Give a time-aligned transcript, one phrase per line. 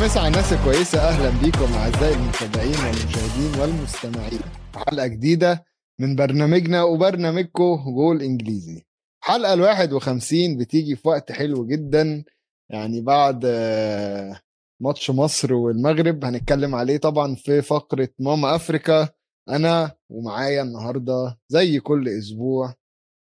[0.00, 0.98] مسا على الناس الكويسة.
[0.98, 4.40] أهلا بيكم أعزائي المتابعين والمشاهدين والمستمعين.
[4.74, 5.64] حلقة جديدة
[6.00, 8.86] من برنامجنا وبرنامجكم جول إنجليزي.
[9.20, 12.24] حلقة الواحد وخمسين بتيجي في وقت حلو جدا.
[12.70, 14.40] يعني بعد آه،
[14.82, 19.08] ماتش مصر والمغرب هنتكلم عليه طبعا في فقرة ماما أفريكا.
[19.48, 22.74] أنا ومعايا النهاردة زي كل أسبوع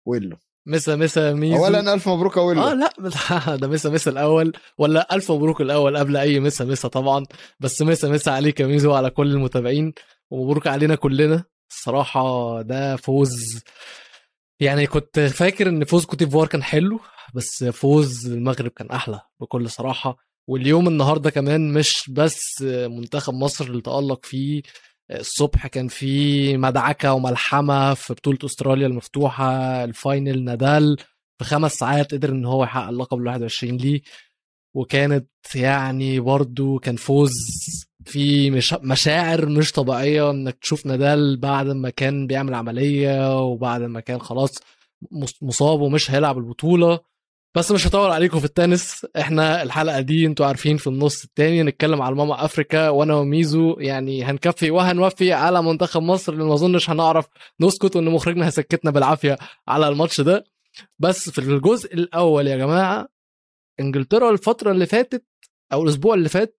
[0.07, 0.37] ويلو.
[0.65, 1.65] مسا مسا ميزو.
[1.65, 2.73] أولا ألف مبروك يا ويلو آه
[3.45, 4.53] لا ده مسا مسا الأول.
[4.77, 7.25] ولا ألف مبروك الأول قبل أي مسا مسا طبعا.
[7.59, 9.93] بس مسا مسا عليك يا ميزو وعلى كل المتابعين.
[10.31, 11.43] ومبروك علينا كلنا.
[11.71, 13.59] الصراحة ده فوز.
[14.59, 16.99] يعني كنت فاكر إن فوز كوت ديفوار كان حلو
[17.33, 20.17] بس فوز المغرب كان أحلى بكل صراحة.
[20.47, 24.61] واليوم النهارده كمان مش بس منتخب مصر اللي تألق فيه
[25.19, 30.97] الصبح كان في مدعكة وملحمة في بطولة أستراليا المفتوحة ال final نادال
[31.39, 34.01] في خمس ساعات قدر إن هو يحقق اللقب ال 21 ليه.
[34.75, 37.31] وكانت يعني برضو كان فوز
[38.05, 43.99] في مش مشاعر مش طبيعية إنك تشوف نادال بعد ما كان بيعمل عملية وبعد ما
[43.99, 44.51] كان خلاص
[45.11, 46.99] مص- مصاب ومش هيلعب البطولة.
[47.55, 49.05] بس مش هطول عليكم في التنس.
[49.19, 53.75] إحنا الحلقة دي أنتوا عارفين في النص التاني نتكلم على ماما أفريكا وأنا وميزو.
[53.79, 57.25] يعني هنكفي وهنوفي على منتخب مصر لأن ما أظنش هنعرف
[57.61, 60.43] نسكت وإن مخرجنا هيسكتنا بالعافية على الماتش ده.
[60.99, 63.07] بس في الجزء الأول يا جماعة
[63.79, 65.25] إنجلترا الفترة اللي فاتت
[65.73, 66.57] أو الأسبوع اللي فات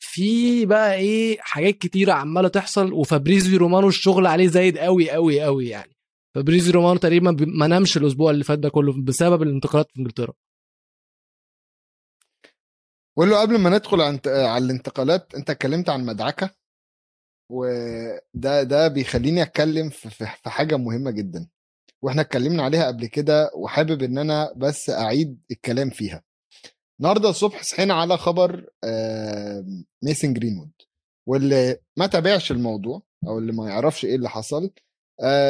[0.00, 5.66] في بقى إيه حاجات كتيرة عمالة تحصل وفابريزيو رومانو الشغل عليه زايد قوي قوي قوي
[5.68, 5.91] يعني.
[6.34, 10.32] فابريزيو رومانو تقريبا ما نامش الأسبوع اللي فات ده كله بسبب الانتقالات في إنجلترا.
[13.18, 16.50] ويلو قبل ما ندخل على الانتقالات أنت اتكلمت عن مدعكة
[17.50, 21.48] وده ده بيخليني أتكلم في, حاجة مهمة جدا
[22.02, 26.22] وإحنا اتكلمنا عليها قبل كده وحابب إن أنا بس أعيد الكلام فيها.
[27.00, 28.66] النهارده الصبح صحينا على خبر
[30.02, 30.72] ميسن جرينوود
[31.28, 34.70] واللي ما تابعش الموضوع أو اللي ما يعرفش إيه اللي حصل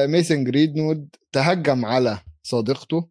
[0.07, 3.09] ميسن جرينوود تهجم على صديقته.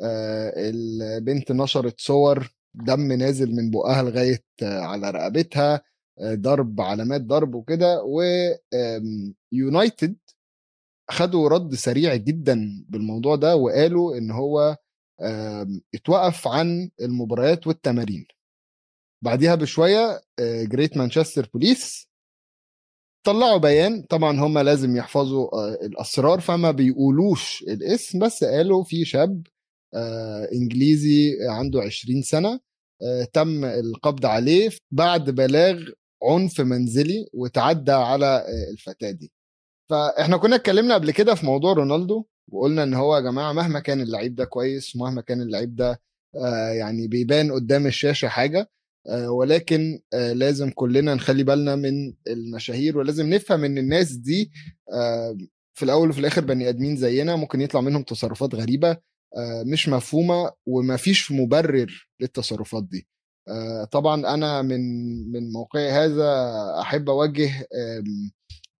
[0.00, 5.82] آه، البنت نشرت صور دم نازل من بقها لغاية آه، على رقبتها
[6.18, 8.02] آه، ضرب علامات ضرب وكده
[9.52, 10.16] ويونايتد
[11.10, 14.76] خدوا رد سريع جدا بالموضوع ده وقالوا إن هو
[15.94, 18.26] اتوقف عن المباريات والتمارين.
[19.24, 22.08] بعديها بشوية آه، جريت مانشستر بوليس
[23.24, 29.42] طلعوا بيان طبعا هم لازم يحفظوا آه، الأسرار فما بيقولوش الاسم بس قالوا في شاب
[29.94, 32.60] آه، إنجليزي عنده 20 سنة
[33.02, 35.82] آه، تم القبض عليه بعد بلاغ
[36.24, 39.32] عنف منزلي وتعدى على الفتاة دي.
[39.90, 44.00] فإحنا كنا اتكلمنا قبل كده في موضوع رونالدو وقلنا إن هو يا جماعة مهما كان
[44.00, 46.00] اللعيب ده كويس ومهما كان اللعيب ده
[46.80, 48.70] يعني بيبان قدام الشاشة حاجة
[49.12, 54.50] ولكن آه، لازم كلنا نخلي بالنا من المشاهير ولازم نفهم إن الناس دي
[54.92, 55.36] آه،
[55.74, 58.90] في الأول وفي الآخر بني آدمين زينا ممكن يطلع منهم تصرفات غريبة
[59.36, 63.08] آه، مش مفهومة ومفيش مبرر للتصرفات دي.
[63.48, 64.80] آه، طبعا أنا من
[65.32, 66.24] من موقعي هذا
[66.80, 67.66] أحب أوجه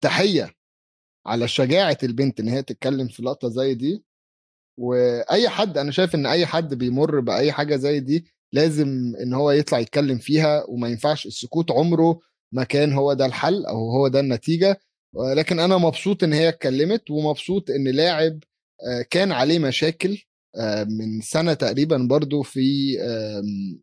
[0.00, 0.50] تحية
[1.26, 4.04] على شجاعة البنت إن هي تتكلم في لقطة زي دي.
[4.80, 9.50] وأي حد أنا شايف إن أي حد بيمر بأي حاجة زي دي لازم إن هو
[9.50, 12.20] يطلع يتكلم فيها وما ينفعش السكوت عمره
[12.52, 14.80] ما كان هو ده الحل أو هو ده النتيجة.
[15.36, 18.38] لكن أنا مبسوط إن هي اتكلمت ومبسوط إن لاعب
[18.86, 20.18] آه، كان عليه مشاكل
[20.56, 22.96] آه، من سنة تقريبا برضو في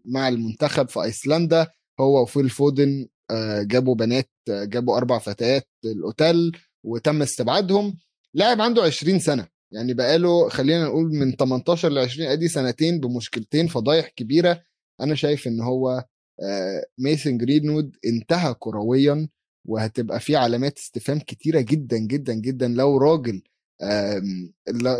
[0.05, 1.67] مع المنتخب في أيسلندا.
[1.99, 7.97] هو وفيل فودن آه، جابوا بنات جابوا أربع فتيات الاوتيل وتم استبعادهم.
[8.33, 13.67] لاعب عنده 20 سنة يعني بقاله خلينا نقول من 18 ل 20 أدي سنتين بمشكلتين
[13.67, 14.61] فضايح كبيرة.
[15.01, 16.05] أنا شايف إن هو
[16.43, 19.29] آه، ميسن جرينوود انتهى كرويا
[19.67, 22.67] وهتبقى في علامات استفهام كتيرة جدا جدا جدا.
[22.67, 23.41] لو راجل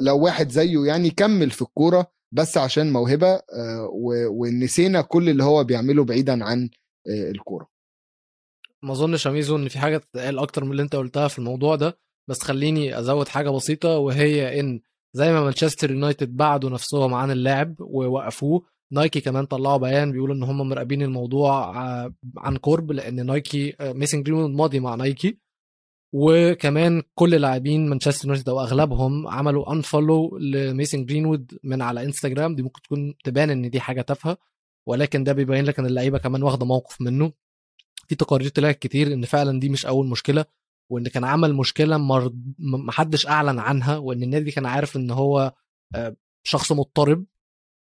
[0.02, 3.90] لو واحد زيه يعني كمل في الكورة بس عشان موهبة آه،
[4.30, 6.70] ونسينا كل اللي هو بيعمله بعيدا عن
[7.10, 7.68] آه، الكورة.
[8.84, 11.98] ما أظنش ميزو إن في حاجة تتقال أكتر من اللي أنت قلتها في الموضوع ده
[12.30, 14.82] بس خليني أزود حاجة بسيطة وهي إن
[15.14, 20.44] زي ما مانشستر يونايتد بعدوا نفسهم عن اللاعب ووقفوه نايكي كمان طلعوا بيان بيقولوا إن
[20.44, 25.38] هم مراقبين الموضوع ع- عن قرب لأن نايكي آه، ميسن جرينوود ماضي مع نايكي.
[26.14, 32.64] وكمان كل لاعبين مانشستر يونايتد أو أغلبهم عملوا unfollow لميسن جرينوود من على انستجرام دي
[32.64, 34.38] ممكن تكون تبان إن دي حاجة تافهة
[34.88, 37.32] ولكن ده بيبين لك إن اللعيبة كمان واخدة موقف منه.
[38.08, 40.46] في تقارير طلعت كتير إن فعلا دي مش أول مشكلة
[40.92, 41.98] وإن كان عمل مشكلة
[42.60, 45.54] محدش أعلن عنها وإن النادي كان عارف إن هو
[45.96, 47.26] آه، شخص مضطرب.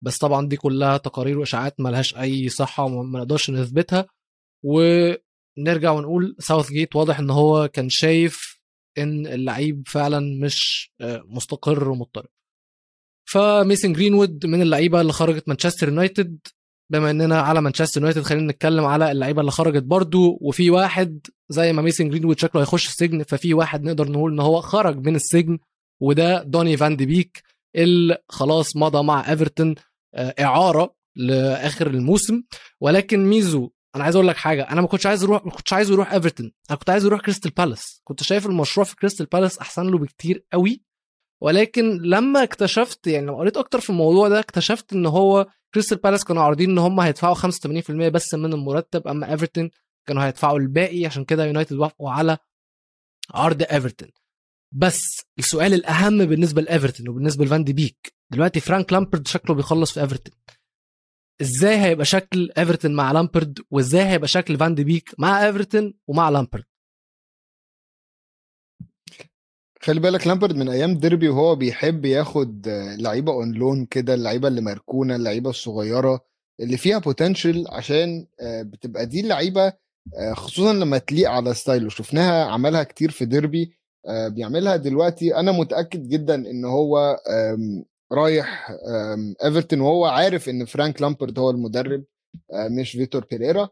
[0.04, 4.06] بس طبعا دي كلها تقارير وإشاعات ملهاش أي صحة وما ما نقدرش نثبتها.
[4.64, 8.62] ونرجع ونقول ساوث جيت واضح إن هو كان شايف
[8.98, 12.30] إن اللعيب فعلا مش آه، مستقر ومضطرب.
[13.30, 16.40] فميسن جرينوود من اللعيبة اللي خرجت مانشستر يونايتد
[16.92, 20.38] بما إننا على مانشستر يونايتد خلينا نتكلم على اللعيبة اللي خرجت برضو.
[20.42, 24.62] وفي واحد زي ما ميسن جرينوود شكله هيخش السجن ففي واحد نقدر نقول إن هو
[24.62, 25.60] خرج من السجن
[26.02, 27.44] وده دوني فان دي بيك
[27.76, 29.76] اللي خلاص مضى مع ايفرتون
[30.16, 32.44] إعارة لآخر الموسم.
[32.82, 35.94] ولكن ميزو أنا عايز أقول لك حاجة أنا ما كنتش عايز أروح ما كنتش عايزه
[35.94, 39.86] يروح ايفرتون أنا كنت عايز يروح كريستال بالاس كنت شايف المشروع في كريستال بالاس أحسن
[39.92, 40.82] له بكتير قوي.
[41.42, 46.24] ولكن لما اكتشفت يعني لما قريت أكتر في الموضوع ده اكتشفت إن هو كريستال بالاس
[46.24, 49.70] كانوا عارضين إن هم هيدفعوا 85% بس من المرتب أما ايفرتون
[50.08, 51.06] كانوا هيدفعوا الباقي.
[51.06, 52.38] عشان كده يونايتد وافقوا على
[53.34, 54.10] عرض ايفرتون
[54.72, 60.02] بس السؤال الأهم بالنسبة لايفرتون وبالنسبة لفان دي بيك دلوقتي فرانك لامبرد شكله بيخلص في
[60.02, 60.34] إيفرتون.
[61.42, 66.30] إزاي هيبقى شكل إيفرتون مع لامبرد وإزاي هيبقى شكل فان دي بيك مع إيفرتون ومع
[66.30, 66.64] لامبرد؟
[69.82, 72.68] خلي بالك لامبرد من أيام ديربي وهو بيحب ياخد
[73.00, 76.26] لعيبة on loan كده اللعيبة اللي مركونة اللعيبة الصغيرة
[76.60, 79.74] اللي فيها potential عشان آه، بتبقى دي اللعيبة
[80.18, 81.90] آه، خصوصا لما تليق على style ه.
[81.90, 83.72] شفناها عملها كتير في ديربي
[84.08, 85.36] آه، بيعملها دلوقتي.
[85.36, 87.20] أنا متأكد جدا إن هو
[88.12, 88.72] رايح
[89.44, 92.04] ايفرتون وهو عارف إن فرانك لامبرد هو المدرب
[92.54, 93.70] مش فيتور بيريرا.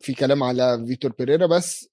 [0.00, 1.88] في كلام على فيتور بيريرا بس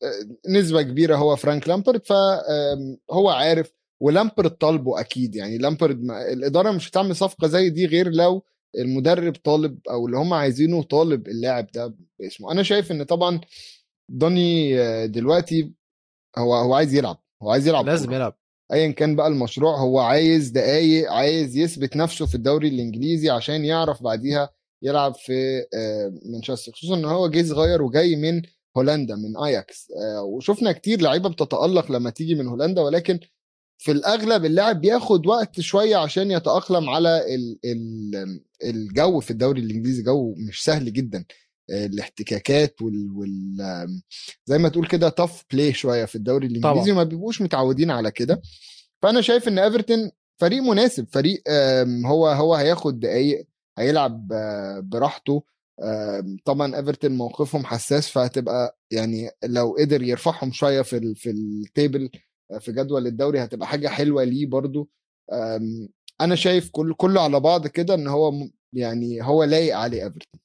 [0.49, 2.05] نسبة كبيرة هو فرانك لامبرد.
[2.05, 3.71] فهو عارف
[4.01, 5.35] ولامبرد طالبه أكيد.
[5.35, 8.43] يعني لامبرد الإدارة مش هتعمل صفقة زي دي غير لو
[8.77, 12.51] المدرب طالب أو اللي هم عايزينه طالب اللاعب ده باسمه.
[12.51, 13.41] أنا شايف إن طبعا
[14.09, 14.77] دوني
[15.07, 15.73] دلوقتي
[16.37, 18.37] هو هو عايز يلعب هو عايز يلعب لازم يلعب.
[18.73, 24.03] ايا كان بقى المشروع هو عايز دقايق عايز يثبت نفسه في الدوري الإنجليزي عشان يعرف
[24.03, 24.49] بعديها
[24.81, 25.63] يلعب في
[26.25, 28.41] مانشستر خصوصا إن هو جه صغير وجاي من
[28.77, 29.87] هولندا من أياكس.
[30.25, 33.19] وشفنا كتير لعيبة بتتألق لما تيجي من هولندا ولكن
[33.77, 37.25] في الأغلب اللاعب بياخد وقت شوية عشان يتأقلم على
[38.63, 41.25] الجو في الدوري الإنجليزي جو مش سهل جدا.
[41.69, 44.01] الاحتكاكات وال, وال
[44.45, 48.41] زي ما تقول كده tough play شوية في الدوري الإنجليزي وما بيبقوش متعودين على كده.
[49.01, 50.11] فأنا شايف إن ايفرتون
[50.41, 51.43] فريق مناسب فريق
[52.05, 54.27] هو هو هياخد دقايق هيلعب
[54.89, 55.43] براحته.
[56.45, 62.09] طبعا ايفرتون موقفهم حساس فهتبقى يعني لو قدر يرفعهم شوية في في ال table
[62.59, 64.89] في جدول الدوري هتبقى حاجة حلوة ليه برضو.
[66.21, 68.33] أنا شايف كل كله على بعض كده إن هو
[68.73, 70.39] يعني هو لايق عليه ايفرتون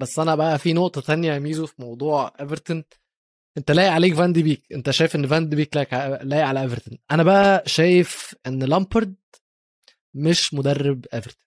[0.00, 2.84] بس أنا بقى في نقطة تانية يا ميزو في موضوع إيفرتون.
[3.58, 4.72] أنت لايق عليك فان دي بيك.
[4.72, 5.76] أنت شايف إن فان دي بيك
[6.22, 6.98] لايق على إيفرتون.
[7.10, 9.14] أنا بقى شايف إن لامبرد
[10.14, 11.46] مش مدرب إيفرتون.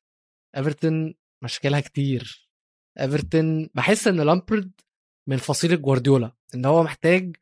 [0.58, 1.14] إيفرتون
[1.44, 2.50] مشاكلها كتير.
[3.00, 4.72] إيفرتون بحس إن لامبرد
[5.28, 7.36] من فصيلة جوارديولا إن هو محتاج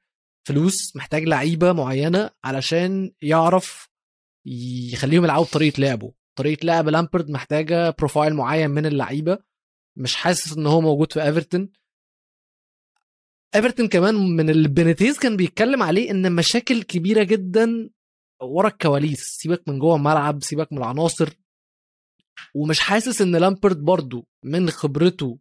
[0.48, 3.90] فلوس محتاج لعيبة معينة علشان يعرف
[4.46, 6.14] يخليهم يلعبوا بطريقة لعبه.
[6.36, 9.51] طريقة لعب لامبرد محتاجة profile معين من اللعيبة.
[9.96, 11.70] مش حاسس إن هو موجود في ايفرتون
[13.56, 17.90] ايفرتون كمان من اللي كان بيتكلم عليه إن مشاكل كبيرة جدا
[18.42, 19.20] ورا الكواليس.
[19.22, 21.30] سيبك من جوه الملعب سيبك من العناصر.
[22.56, 25.40] ومش حاسس إن لامبرد برضو من خبرته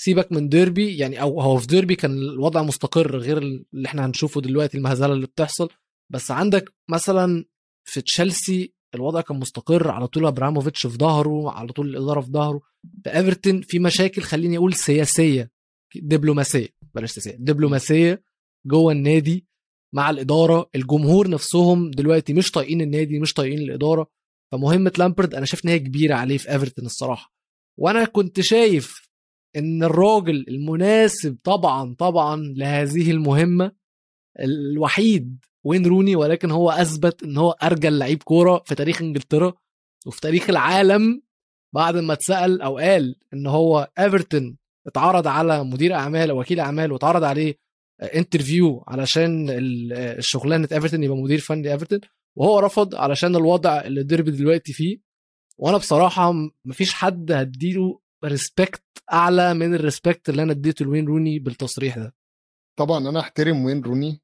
[0.00, 4.40] سيبك من ديربي يعني أو هو في ديربي كان الوضع مستقر غير اللي إحنا هنشوفه
[4.40, 5.68] دلوقتي المهزلة اللي بتحصل.
[6.10, 7.44] بس عندك مثلا
[7.84, 12.60] في تشيلسي الوضع كان مستقر على طول أبراموفيتش في ظهره على طول الإدارة في ظهره.
[13.04, 15.50] في إيفرتون في مشاكل خليني أقول سياسية.
[15.96, 18.22] دبلوماسية بلاش سياسية دبلوماسية
[18.66, 19.46] جوه النادي
[19.94, 20.70] مع الإدارة.
[20.74, 24.06] الجمهور نفسهم دلوقتي مش طايقين النادي مش طايقين الإدارة.
[24.52, 27.32] فمهمه لامبرد أنا شايف إن هي كبيرة عليه في إيفرتون الصراحة.
[27.78, 29.10] وأنا كنت شايف
[29.56, 33.72] إن الراجل المناسب طبعا طبعا لهذه المهمة
[34.40, 39.52] الوحيد وين روني؟ ولكن هو أثبت إن هو ارجل لعيب كورة في تاريخ إنجلترا
[40.06, 41.22] وفي تاريخ العالم
[41.74, 46.92] بعد ما اتسأل أو قال إن هو ايفرتون اتعرض على مدير أعمال أو وكيل أعمال
[46.92, 47.54] واتعرض عليه
[48.14, 49.46] interview علشان
[49.92, 52.00] الشغلانة ايفرتون يبقى مدير فني ايفرتون
[52.36, 54.98] وهو رفض علشان الوضع اللي ديربي دلوقتي فيه.
[55.58, 56.32] وأنا بصراحة
[56.64, 62.14] مفيش حد هديله respect أعلى من ال respect اللي أنا اديته لوين روني بالتصريح ده.
[62.78, 64.20] طبعا أنا أحترم وين روني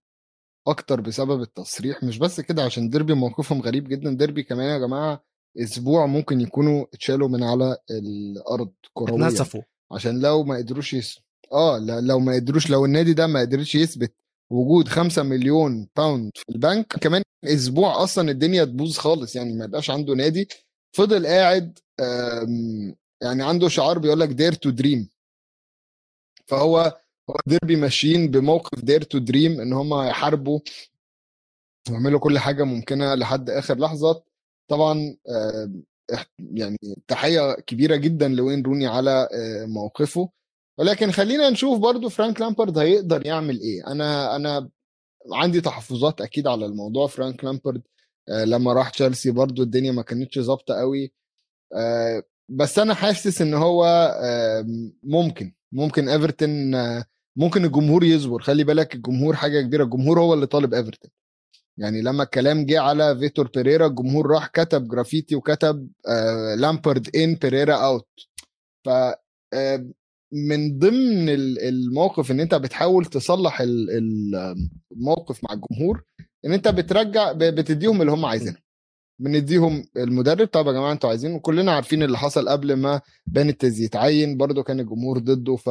[0.66, 4.14] أكتر بسبب التصريح مش بس كده عشان ديربي موقفهم غريب جدا.
[4.16, 5.25] ديربي كمان يا جماعة
[5.58, 9.62] أسبوع ممكن يكونوا اتشالوا من على الأرض كرويا اتنسفوا.
[9.92, 11.18] عشان لو ما قدروش يس...
[11.52, 14.14] آه لو ما قدروش لو النادي ده ما قدرش يثبت
[14.52, 19.37] وجود 5 مليون pound في البنك كمان أسبوع أصلا الدنيا تبوظ خالص.
[19.37, 20.49] يعني ما يبقاش عنده نادي.
[20.96, 21.78] فضل قاعد
[23.23, 25.11] يعني عنده شعار بيقول لك dare to dream
[26.46, 26.99] فهو
[27.30, 30.61] هو ديربي ماشيين بموقف dare to dream إن هم يحاربوا
[31.90, 34.23] ويعملوا كل حاجة ممكنة لحد آخر لحظة.
[34.71, 35.71] طبعا آه،
[36.38, 36.78] يعني
[37.09, 40.30] تحية كبيرة جدا لوين روني على آه، موقفه.
[40.78, 43.87] ولكن خلينا نشوف برضو فرانك لامبرد هيقدر يعمل إيه.
[43.87, 44.71] أنا أنا
[45.33, 47.06] عندي تحفظات أكيد على الموضوع.
[47.06, 47.83] فرانك لامبرد
[48.28, 51.12] آه، لما راح تشيلسي برضو الدنيا ما كانتش ظابطة قوي.
[52.49, 53.85] بس أنا حاسس إن هو
[55.02, 56.75] ممكن ممكن إيفرتون
[57.37, 58.43] ممكن الجمهور يصبر.
[58.43, 61.11] خلي بالك الجمهور حاجة كبيرة الجمهور هو اللي طالب ايفرتون
[61.78, 65.88] يعني لما الكلام جه على فيتور بيريرا الجمهور راح كتب جرافيتي وكتب
[66.59, 68.09] لامبرد in بيريرا out
[68.85, 68.88] ف
[69.55, 69.87] آه
[70.33, 71.28] من ضمن
[71.69, 73.61] الموقف إن أنت بتحاول تصلح
[74.93, 76.02] الموقف مع الجمهور
[76.47, 78.57] إن أنت بترجع بتديهم اللي هم عايزينه.
[79.21, 84.37] بنديهم المدرب طب يا جماعة أنتوا عايزين وكلنا عارفين اللي حصل قبل ما بينيتيز يتعين
[84.37, 85.71] برضه كان الجمهور ضده ف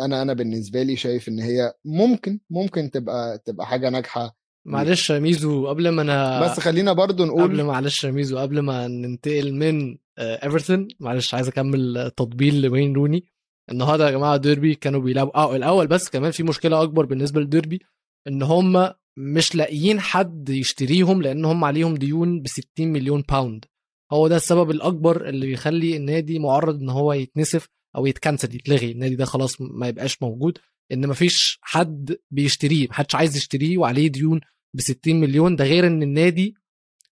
[0.00, 4.36] أنا أنا بالنسبة لي شايف إن هي ممكن ممكن تبقى تبقى حاجة ناجحة.
[4.66, 8.60] معلش يا ميزو قبل ما أنا بس خلينا برضو نقول قبل معلش يا ميزو قبل
[8.60, 13.24] ما ننتقل من ايفرتون معلش عايز أكمل تطبيل لوين روني.
[13.70, 17.80] النهارده يا جماعة ديربي كانوا بيلعبوا آه الأول بس كمان في مشكلة أكبر بالنسبة لديربي
[18.28, 23.64] إن هم مش لاقيين حد يشتريهم لأن هم عليهم ديون ب 60 مليون باوند
[24.12, 27.68] هو ده السبب الأكبر اللي بيخلي النادي معرض إن هو يتنسف.
[27.96, 30.58] أو يتكنسل يتلغي النادي ده خلاص ما يبقاش موجود.
[30.92, 34.40] إن مفيش حد بيشتريه محدش عايز يشتريه وعليه ديون
[34.74, 35.56] ب 60 مليون.
[35.56, 36.54] ده غير إن النادي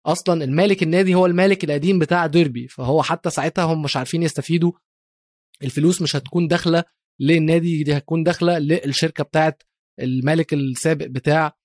[0.06, 2.68] أصلا المالك النادي هو المالك القديم بتاع ديربي.
[2.68, 4.72] فهو حتى ساعتها هم مش عارفين يستفيدوا.
[5.62, 6.84] الفلوس مش هتكون داخلة
[7.20, 9.62] للنادي دي هتكون داخلة للشركة بتاعت
[10.00, 11.56] المالك السابق بتاع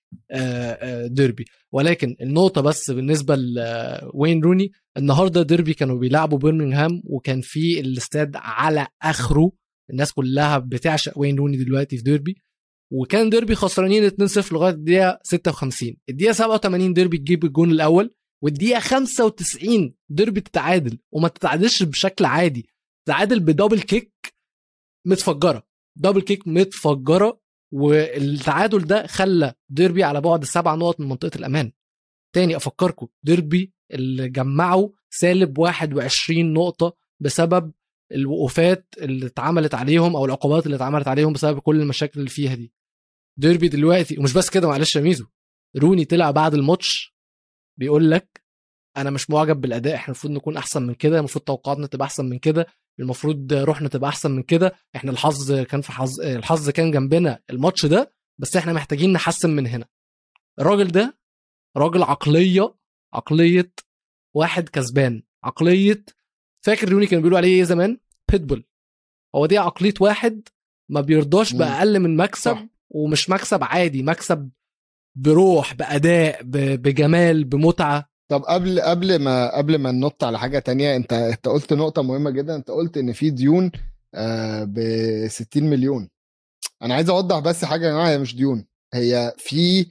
[1.06, 1.46] ديربي.
[1.72, 8.88] ولكن النقطة بس بالنسبة لوين روني النهارده ديربي كانوا بيلعبوا برمنغهام وكان في الاستاد على
[9.02, 9.52] آخره.
[9.90, 12.38] الناس كلها بتعشق وين روني دلوقتي في ديربي.
[12.92, 19.96] وكان ديربي خسرانين 2-0 لغاية الدقيقة 56 الدقيقة 87 ديربي تجيب الجون الأول والدقيقة 95
[20.10, 21.00] ديربي تتعادل.
[21.12, 22.70] وما تتعادلش بشكل عادي.
[23.08, 24.14] تتعادل ب double kick
[25.08, 25.68] متفجرة.
[25.98, 27.44] double kick متفجرة.
[27.74, 31.72] والتعادل ده خلى ديربي على بعد سبع نقط من منطقة الأمان.
[32.36, 37.72] تاني أفكركم ديربي اللي جمعوا سالب 21 نقطة بسبب
[38.12, 42.74] الوقوفات اللي اتعملت عليهم أو العقوبات اللي اتعملت عليهم بسبب كل المشاكل اللي فيها دي.
[43.38, 45.26] ديربي دلوقتي ومش بس كده معلش يا ميزو.
[45.78, 47.16] روني طلع بعد الماتش
[47.80, 48.44] بيقول لك
[48.98, 52.40] أنا مش معجب بالأداء إحنا المفروض نكون أحسن من كده المفروض توقعاتنا تبقى أحسن من
[52.40, 52.68] كده
[53.00, 54.74] المفروض روحنا تبقى أحسن من كده.
[54.96, 59.68] إحنا الحظ كان في حظ الحظ كان جنبنا الماتش ده بس إحنا محتاجين نحسن من
[59.68, 59.86] هنا.
[60.60, 61.18] الراجل ده
[61.78, 62.76] راجل عقلية
[63.14, 63.72] عقلية
[64.34, 65.24] واحد كسبان.
[65.44, 66.06] عقلية
[66.66, 67.98] فاكر روني كانوا بيقولوا عليه إيه زمان؟
[68.32, 68.66] بيتبول
[69.36, 70.48] هو دي عقلية واحد
[70.90, 72.66] ما بيرضاش بأقل من مكسب صح.
[72.90, 74.50] ومش مكسب عادي مكسب
[75.16, 76.40] بروح بأداء
[76.76, 78.10] بجمال بمتعة.
[78.32, 82.30] طب قبل قبل ما قبل ما ننط على حاجة تانية أنت أنت قلت نقطة مهمة
[82.30, 82.56] جدا.
[82.56, 83.72] أنت قلت إن في ديون
[84.16, 84.80] آه ب
[85.28, 86.10] 60 مليون.
[86.82, 88.66] أنا عايز أوضح بس حاجة يا جماعة هي مش ديون.
[88.94, 89.88] هي في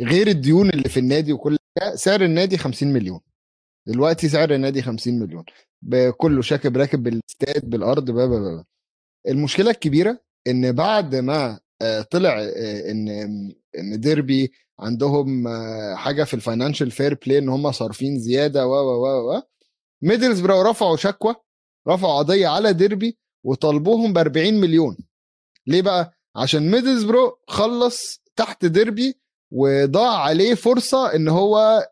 [0.00, 1.56] غير الديون اللي في النادي وكل
[1.94, 3.20] سعر النادي 50 مليون.
[3.86, 5.44] دلوقتي سعر النادي 50 مليون.
[5.82, 8.64] بكله شاكب راكب بالاستاد بالأرض بابا بابا
[9.28, 13.08] المشكلة الكبيرة إن بعد ما آه، طلع آه، إن
[13.78, 18.72] إن ديربي عندهم آه، حاجة في ال financial fair play إن هم صارفين زيادة و
[18.72, 19.42] و و و
[20.02, 21.34] ميدلزبرو رفعوا شكوى
[21.88, 24.96] رفعوا قضية على ديربي وطالبوهم ب 40 مليون.
[25.66, 29.14] ليه بقى؟ عشان ميدلزبرو خلص تحت ديربي
[29.50, 31.86] وضاع عليه فرصة إن هو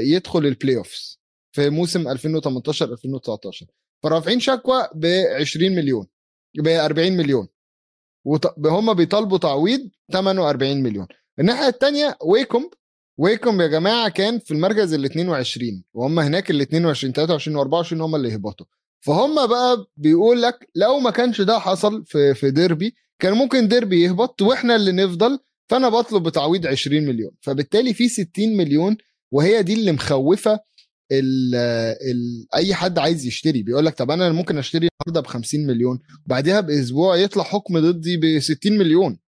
[0.00, 1.20] يدخل ال playoffs
[1.52, 3.66] في موسم 2018 2019
[4.02, 5.06] فرافعين شكوى ب
[5.40, 6.06] 20 مليون
[6.58, 7.48] ب 40 مليون.
[8.56, 11.06] وهم بيطالبوا تعويض ثمنه 40 مليون.
[11.40, 12.70] الناحية الثانية ويكوم
[13.18, 18.14] ويكوم يا جماعة كان في المركز ال 22 وهم هناك ال 22 23 و24 هم
[18.14, 18.66] اللي هبطوا.
[19.00, 24.02] فهم بقى بيقول لك لو ما كانش ده حصل في في ديربي كان ممكن ديربي
[24.02, 28.96] يهبط وإحنا اللي نفضل فأنا بطلب بتعويض 20 مليون فبالتالي في 60 مليون
[29.32, 30.60] وهي دي اللي مخوفة
[31.12, 31.54] ال
[32.10, 33.62] ال أي حد عايز يشتري.
[33.62, 38.16] بيقول لك طب أنا ممكن أشتري النهارده ب 50 مليون وبعديها بأسبوع يطلع حكم ضدي
[38.16, 39.18] ب 60 مليون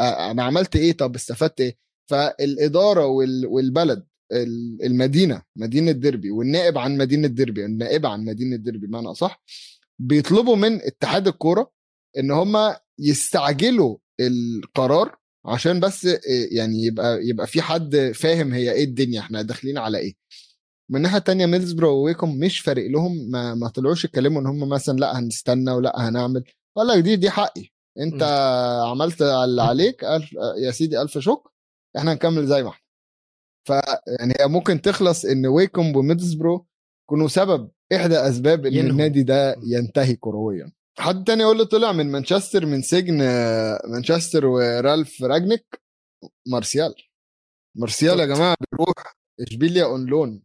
[0.00, 1.76] أنا عملت إيه؟ طب استفدت إيه؟
[2.10, 3.06] فالإدارة
[3.46, 4.06] والبلد
[4.84, 9.42] المدينة مدينة ديربي والنائب عن مدينة ديربي النائب عن مدينة ديربي بمعنى أصح
[9.98, 11.72] بيطلبوا من اتحاد الكورة
[12.18, 15.16] إن هم يستعجلوا القرار
[15.46, 16.04] عشان بس
[16.52, 20.14] يعني يبقى يبقى في حد فاهم هي إيه الدنيا إحنا داخلين على إيه
[20.90, 24.98] من الناحية الثانية ميدلزبرو وويكم مش فارق لهم ما, ما طلعوش يتكلموا إن هم مثلا
[24.98, 26.44] لأ هنستنى ولأ هنعمل
[26.76, 27.68] ولا دي دي حقي
[28.00, 28.90] أنت م.
[28.90, 30.32] عملت اللي عليك ألف
[30.64, 31.50] يا سيدي ألف شكر
[31.96, 32.84] إحنا نكمل زي ما إحنا
[33.68, 36.66] فيعني هي ممكن تخلص إن ويكوم وميدلزبرو
[37.04, 38.90] يكونوا سبب إحدى أسباب إن ينهوا.
[38.90, 39.56] النادي ده.
[39.66, 45.80] ينتهي كرويا حد تاني يقول له طلع من مانشستر من سجن آه، مانشستر ورالف رانجنيك
[46.46, 46.94] مارسيال
[47.74, 50.42] مارسيال يا جماعة بيروح إشبيليا on loan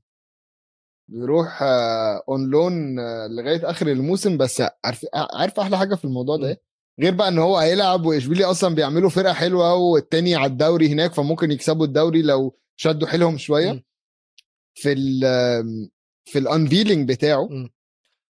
[1.07, 6.37] بيروح آه، on loan آه، لغاية آخر الموسم بس عارف عارف أحلى حاجة في الموضوع
[6.37, 6.45] ده م.
[6.45, 6.61] إيه؟
[7.01, 11.51] غير بقى إن هو هيلعب وإشبيليا أصلا بيعملوا فرقة حلوة والتاني على الدوري هناك فممكن
[11.51, 13.83] يكسبوا الدوري لو شدوا حيلهم شوية م.
[14.75, 15.21] في ال
[16.25, 17.69] في ال unveiling بتاعه م.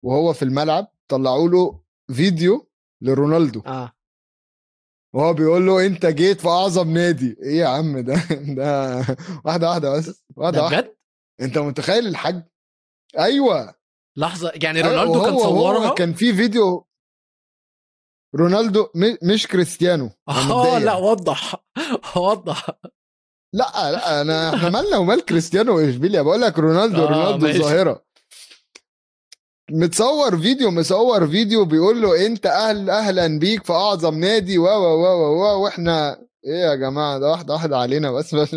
[0.04, 2.70] وهو في الملعب طلعوا له فيديو
[3.02, 3.62] لرونالدو.
[3.68, 3.92] آه.
[5.16, 7.38] وهو بيقول له أنت جيت في أعظم نادي.
[7.44, 8.14] إيه يا عم ده؟
[8.58, 8.98] ده
[9.46, 10.24] واحدة واحدة بس.
[10.36, 10.82] واحدة ده واحدة.
[10.82, 10.96] بجد؟
[11.42, 12.44] أنت متخيل الحجم؟
[13.20, 13.76] أيوه.
[14.18, 16.88] لحظة يعني أيوة، رونالدو كان وهو- صورها؟ كان في فيديو
[18.36, 18.88] رونالدو
[19.24, 20.10] مش كريستيانو.
[20.30, 20.80] آه.
[20.80, 21.56] لا وضح.
[22.18, 22.68] وضح.
[23.54, 26.22] لا لا أنا إحنا مالنا ومال كريستيانو وإشبيليا.
[26.22, 27.58] بقول لك رونالدو آه، رونالدو ماشي.
[27.58, 28.05] الظاهرة.
[29.72, 35.04] متصور فيديو مصور فيديو بيقول له انت أهل أهلا بيك في أعظم نادي و و
[35.04, 38.56] و و وإحنا إيه يا جماعة؟ ده واحدة واحدة علينا بس بس.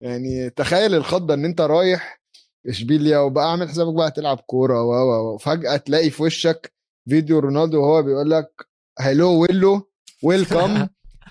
[0.00, 2.20] يعني تخيل الخضة إن أنت رايح
[2.68, 6.72] إشبيليا وبقى اعمل حسابك بقى تلعب كورة و و وفجأة تلاقي في وشك
[7.08, 8.66] فيديو رونالدو وهو بيقول لك
[8.98, 9.88] هلو ويلو
[10.22, 10.86] welcome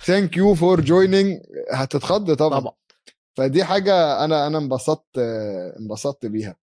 [0.06, 1.40] thank you for joining
[1.72, 2.60] هتتخض طبعا.
[2.60, 2.74] طبعا.
[3.38, 5.18] فدي حاجة أنا أنا انبسطت
[5.80, 6.56] انبسطت بيها.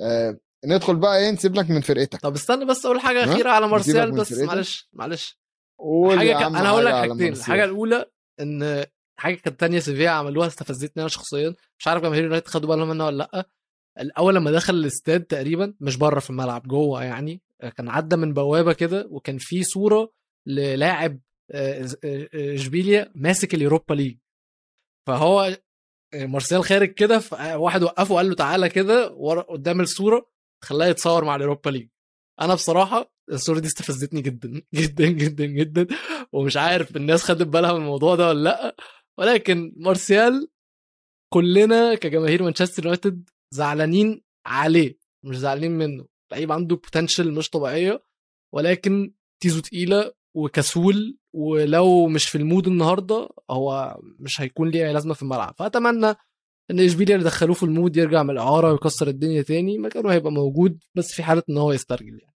[0.00, 3.68] آه، ندخل بقى إيه نسيب لك من فرقتك طب استنى بس أقول حاجة؟ أخيرة على
[3.68, 5.38] مارسيال بس؟ معلش معلش
[5.78, 6.42] قول حاجة ك...
[6.42, 7.32] عم أنا هقول لك حاجتين.
[7.32, 8.84] الحاجة الأولى إن
[9.20, 13.06] حاجة كانت تانية سيفيا عملوها استفزتني أنا شخصيا مش عارف جماهير يونايتد خدوا بالهم منها
[13.06, 13.48] ولا لأ
[14.00, 17.42] الأول لما دخل الاستاد تقريبا مش بره في الملعب جوه يعني
[17.76, 20.12] كان عدى من بوابة كده وكان في صورة
[20.46, 24.16] للاعب آه، آه، آه، إشبيليا ماسك ال Europa League
[25.06, 25.56] فهو
[26.14, 27.22] مارسيال خارج كده
[27.56, 30.33] واحد وقفه وقال له تعالى كده ورا قدام الصورة
[30.64, 31.88] خلاه يتصور مع ال Europa League.
[32.40, 35.86] أنا بصراحة الصورة دي استفزتني جدا جدا جدا جدا.
[36.32, 38.76] ومش عارف الناس خدت بالها من الموضوع ده ولا لأ.
[39.18, 40.48] ولكن مارسيال
[41.32, 44.98] كلنا كجماهير مانشستر يونايتد زعلانين عليه.
[45.24, 46.06] مش زعلانين منه.
[46.32, 48.02] لعيب عنده potential مش طبيعية.
[48.54, 51.18] ولكن طيزه تقيلة وكسول.
[51.32, 55.54] ولو مش في ال mood النهارده هو مش هيكون ليه لازمة في الملعب.
[55.58, 56.14] فأتمنى
[56.70, 60.32] إن اشبيليا اللي دخلوه في ال mood يرجع من الإعارة ويكسر الدنيا تاني مكانه هيبقى
[60.32, 62.34] موجود بس في حالة إن هو يسترجل يعني.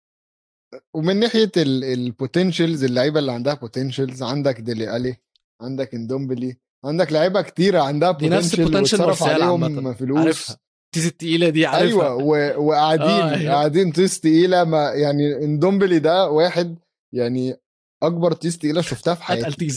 [0.94, 5.16] ومن ناحية ال potentials اللعيبة اللي عندها potentials عندك ديلي ألي
[5.62, 9.94] عندك إندومبلي عندك لعيبة كتيرة عندها دي نفس potential potential وتصرف عليهم.
[9.94, 10.18] فلوس.
[10.18, 10.56] عارفها.
[10.94, 11.86] طيزه التقيله دي عارفها.
[11.88, 12.60] أيوه و...
[12.68, 13.52] وقاعدين آه، أيوة.
[13.52, 16.78] قاعدين طيز تقيلة ما يعني إندومبلي ده واحد
[17.14, 17.56] يعني
[18.02, 19.68] أكبر طيز تقيلة شفتها في اتقل حياتي.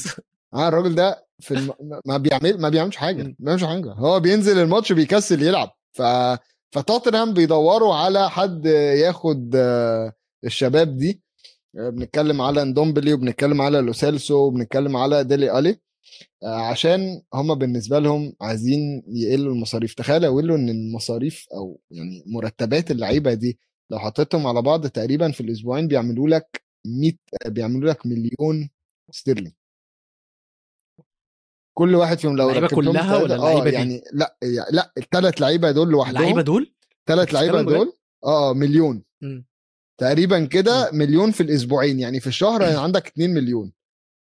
[0.53, 1.71] آه الراجل ده في الم...
[2.05, 3.23] ما بيعمل ما بيعملش حاجة.
[3.23, 3.93] ما بيعملش حاجة.
[3.93, 5.71] هو بينزل الماتش بيكسل يلعب.
[5.93, 6.01] ف
[6.75, 10.13] فتوتنهام بيدوروا على حد ياخد آه،
[10.45, 11.23] الشباب دي.
[11.79, 15.79] آه، بنتكلم على اندومبلي وبنتكلم على لوسيلسو وبنتكلم على ديلي ألي
[16.43, 19.93] آه، عشان هما بالنسبة لهم عايزين يقلوا المصاريف.
[19.93, 23.59] تخيل يقولوا إن المصاريف أو يعني مرتبات اللعيبة دي
[23.91, 27.13] لو حطيتهم على بعض تقريبا في الأسبوعين بيعملوا لك 100
[27.47, 28.69] بيعملوا لك مليون
[29.13, 29.53] استرلينج
[31.79, 34.37] كل واحد فيهم لو ركبتهم كلها ولا آه اللعيبة دي؟ يعني لا
[34.71, 36.73] لا الثلاث لعيبة دول اللعيبة لوحدهم دول
[37.07, 37.93] ثلاث لعيبة؟ دول؟
[38.25, 39.03] آه مليون.
[39.21, 39.45] مم.
[39.99, 43.71] تقريبا كده مليون في الأسبوعين يعني في الشهر يعني عندك 2 مليون.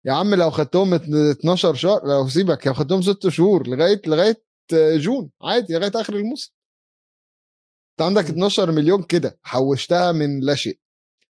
[0.05, 4.43] يا عم لو خدتهم ات- 12 شهر لو سيبك لو خدتهم 6 شهور لغاية لغاية
[4.73, 6.53] جون عادي لغاية آخر الموسم.
[7.93, 8.33] أنت عندك م.
[8.33, 10.79] 12 مليون كده حوشتها من لا شيء.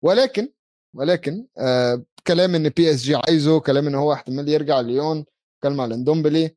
[0.04, 0.50] ولكن
[0.96, 5.26] ولكن آه كلام إن بي اس جي عايزه كلام إن هو احتمال يرجع ليون.
[5.64, 6.56] كلام على اندومبلي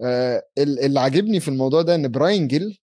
[0.00, 2.78] آه ال- اللي عاجبني في الموضوع ده إن براين جيل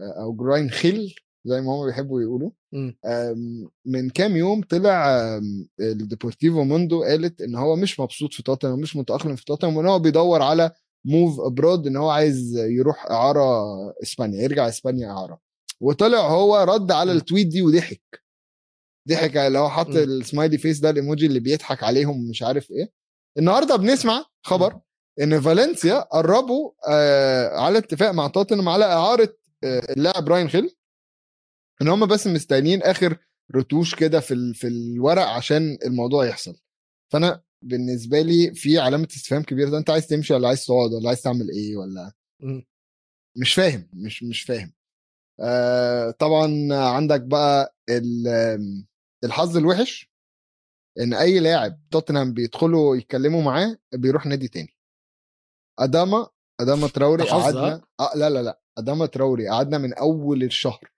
[0.00, 2.98] آه، أو براين خيل زي ما هم بيحبوا يقولوا مم.
[3.04, 5.18] آم، من كام يوم طلع
[5.80, 9.98] الديبورتيفو موندو قالت إن هو مش مبسوط في توتنهام ومش متأقلم في توتنهام وإن هو
[9.98, 10.70] بيدور على
[11.04, 13.64] move abroad إن هو عايز يروح إعارة
[14.02, 15.40] إسبانيا يرجع إسبانيا إعارة
[15.80, 17.16] وطلع هو رد على م.
[17.16, 18.22] ال tweet دي وضحك
[19.08, 19.96] ضحك اللي هو حط م.
[19.96, 22.92] ال smiley face ده الايموجي اللي بيضحك عليهم مش عارف إيه
[23.38, 24.80] النهارده بنسمع خبر
[25.20, 30.76] إن فالنسيا قربوا آه على اتفاق مع توتنهام على إعارة آه اللاعب برايان خيل
[31.82, 33.18] إن هم بس مستنيين آخر
[33.56, 36.56] رتوش كده في ال- في الورق عشان الموضوع يحصل.
[37.12, 41.08] فأنا بالنسبة لي في علامة استفهام كبيرة ده أنت عايز تمشي ولا عايز تقعد ولا
[41.08, 42.12] عايز تعمل إيه ولا.
[43.36, 44.72] مش فاهم مش مش فاهم.
[45.40, 48.86] آه طبعا عندك بقى ال-
[49.24, 50.10] الحظ الوحش
[51.00, 54.74] إن أي لاعب توتنهام بيدخلوا يتكلموا معاه بيروح نادي تاني.
[55.78, 56.26] أداما
[56.60, 60.90] أداما تراوري قعدنا آه لا لا لا أداما تراوري قعدنا من أول الشهر.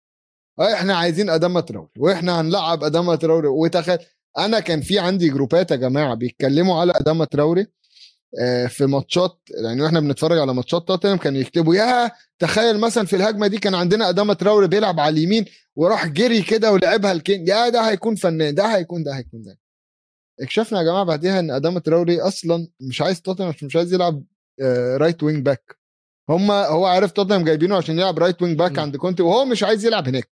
[0.60, 3.48] آه إحنا عايزين أداما تراوري وإحنا هنلعب أداما تراوري.
[3.48, 3.98] وتخيل
[4.38, 7.66] أنا كان في عندي جروبات يا جماعة بيتكلموا على أداما تراوري
[8.40, 13.16] آه، في ماتشات يعني وإحنا بنتفرج على ماتشات توتنهام كانوا يكتبوا يا تخيل مثلا في
[13.16, 15.44] الهجمة دي كان عندنا أداما تراوري بيلعب على اليمين
[15.76, 19.58] وراح جري كده ولعبها لكين يا ده هيكون فنان ده هيكون ده هيكون ده
[20.40, 24.24] اكتشفنا يا جماعة بعديها إن أداما تراوري أصلا مش عايز توتنهام مش عايز يلعب
[24.96, 25.78] right wing back
[26.30, 28.80] هم هو عارف توتنهام جايبينه عشان يلعب right wing back م.
[28.80, 30.30] عند كونتي وهو مش عايز يلعب هناك.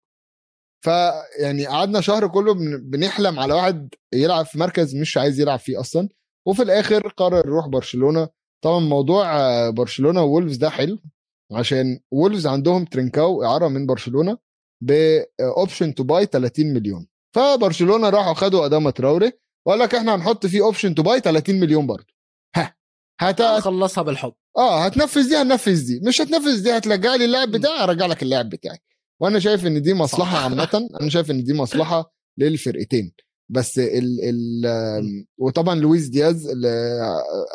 [0.85, 5.81] فيعني قعدنا شهر كله بن- بنحلم على واحد يلعب في مركز مش عايز يلعب فيه
[5.81, 6.09] أصلا.
[6.47, 8.29] وفي الآخر قرر يروح برشلونة.
[8.65, 10.99] طبعا موضوع آه، برشلونة وولفز ده حلو
[11.53, 14.39] عشان وولفز عندهم ترينكاو إعارة من برشلونة
[14.83, 17.07] ب option to buy 30 مليون.
[17.37, 19.33] فبرشلونة راحوا خدوا أداما تراوري
[19.67, 22.14] وقال لك إحنا هنحط فيه option to buy 30 مليون برضه.
[23.21, 23.43] هت...
[23.43, 24.33] خلصها بالحب.
[24.57, 26.01] آه هتنفذ دي هننفذ دي.
[26.09, 27.51] مش هتنفذ دي هترجع لي اللاعب.
[27.51, 28.79] بتاعي هرجع لك اللاعب بتاعي.
[29.21, 30.39] وأنا شايف إن دي مصلحة.
[30.39, 30.89] عامة.
[31.01, 33.13] أنا شايف إن دي مصلحة للفرقتين.
[33.49, 36.47] بس ال ال وطبعا لويس دياز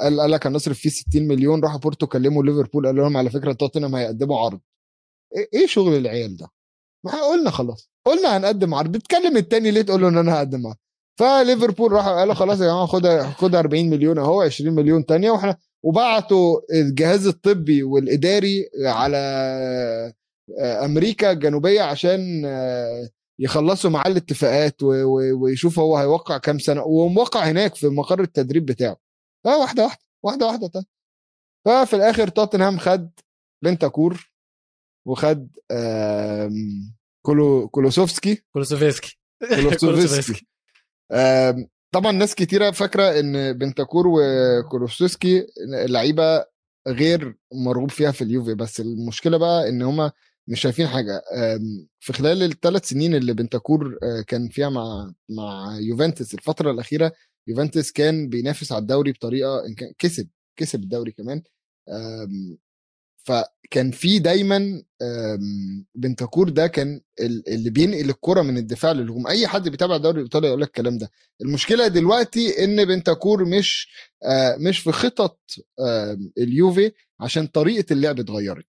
[0.01, 3.53] قال قال لك هنصرف فيه 60 مليون راحوا بورتو كلموا ليفربول قالوا لهم على فكرة
[3.53, 4.59] توتنهام هيقدموا عرض.
[5.35, 6.47] إيه- إيه شغل العيال ده؟
[7.05, 7.89] ما قلنا خلاص.
[8.05, 8.91] قلنا هنقدم عرض.
[8.91, 10.77] بتكلم التاني ليه تقول له إن أنا هقدم عرض؟
[11.19, 15.31] فليفربول راحوا قالوا خلاص يا جماعة خد خد 40 مليون أهو 20 مليون تانية.
[15.31, 19.17] وإحنا وبعتوا الجهاز الطبي والإداري على
[20.59, 26.83] آه، أمريكا الجنوبية عشان آه، يخلصوا معاه الاتفاقات ويشوف هو هيوقع كام سنة.
[26.83, 28.97] وموقع هناك في مقر التدريب بتاعه.
[29.45, 30.67] آه واحدة واحدة واحدة واحدة.
[30.67, 30.85] طيب.
[31.65, 33.09] ففي الآخر توتنهام خد
[33.63, 34.31] بنتاكور
[35.07, 35.49] وخد
[37.25, 38.43] كولو كولوسوفسكي.
[38.53, 39.19] كولوسوفسكي.
[39.79, 40.47] كولوسوفسكي.
[41.91, 45.47] طبعا ناس كتيرة فاكرة إن بنتاكور وكولوسوفسكي
[45.87, 46.45] لعيبة
[46.87, 50.11] غير مرغوب فيها في اليوفي بس المشكلة بقى إن هما
[50.47, 51.21] مش شايفين حاجة.
[51.99, 57.11] في خلال الثلاث سنين اللي بنتاكور آه، كان فيها مع مع يوفنتوس الفترة الأخيرة
[57.47, 61.43] يوفنتوس كان بينافس على الدوري بطريقة إن كان كسب كسب الدوري كمان.
[63.29, 64.83] فكان في دايما
[65.95, 69.27] بنتاكور ده كان ال- اللي بينقل الكرة من الدفاع للهجوم.
[69.27, 71.11] أي حد بيتابع الدوري الإيطالي يقول لك الكلام ده.
[71.41, 73.87] المشكلة دلوقتي إن بنتاكور مش
[74.25, 75.39] آه، مش في خطط
[76.37, 78.67] اليوفي عشان طريقة اللعب اتغيرت.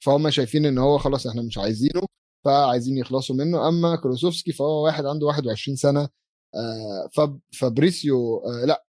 [0.00, 2.02] فهم شايفين إن هو خلاص إحنا مش عايزينه
[2.44, 3.68] فعايزين يخلصوا منه.
[3.68, 6.08] أما كولوسوفسكي فهو واحد عنده 21 سنة
[6.54, 8.84] آه، فاب فابريسيو آه، لا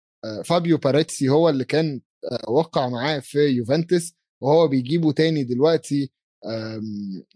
[0.46, 2.02] فابيو باراتيتشي هو اللي كان
[2.48, 4.14] وقع معاه في يوفنتوس.
[4.42, 6.12] وهو بيجيبه تاني دلوقتي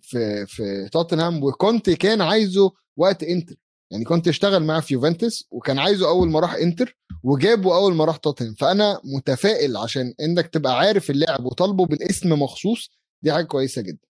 [0.01, 3.55] في في توتنهام وكونتي كان عايزه وقت انتر.
[3.91, 8.05] يعني كونتي اشتغل معاه في يوفنتوس وكان عايزه أول ما راح انتر وجابه أول ما
[8.05, 8.53] راح توتنهام.
[8.53, 12.91] فأنا متفائل عشان إنك تبقى عارف اللاعب وطالبه بالاسم مخصوص
[13.21, 14.07] دي حاجة كويسة جدا.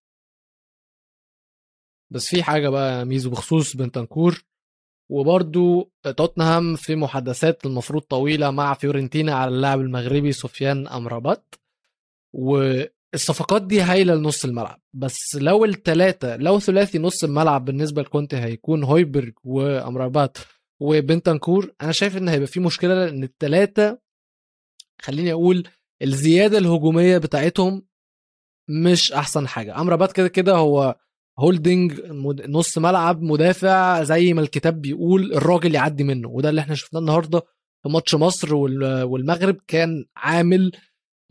[2.11, 4.45] بس في حاجة بقى ميزو بخصوص بنتنكور
[5.11, 11.55] وبرضو توتنهام في محادثات المفروض طويلة مع فيورنتينا على اللاعب المغربي سفيان أمرابات.
[12.39, 14.79] والصفقات دي هايلة لنص الملعب.
[14.93, 20.37] بس لو الثلاثه لو ثلاثي نص الملعب بالنسبة لكونتي هيكون هويبرج وأمرابات
[20.79, 23.99] وبنتنكور أنا شايف إن هيبقى في مشكلة لأن الثلاثه
[25.01, 25.67] خليني أقول
[26.01, 27.85] الزيادة الهجومية بتاعتهم
[28.69, 29.81] مش أحسن حاجة.
[29.81, 30.95] أمرابات كده كده هو
[31.39, 32.01] holding
[32.47, 37.39] نص ملعب مدافع زي ما الكتاب بيقول الراجل يعدي منه وده اللي إحنا شفناه النهارده
[37.83, 40.71] في ماتش مصر وال- والمغرب كان عامل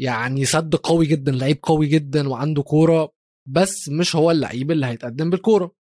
[0.00, 3.12] يعني سد قوي جدا لعيب قوي جدا وعنده كورة
[3.48, 5.74] بس مش هو اللعيب اللي هيتقدم بالكورة.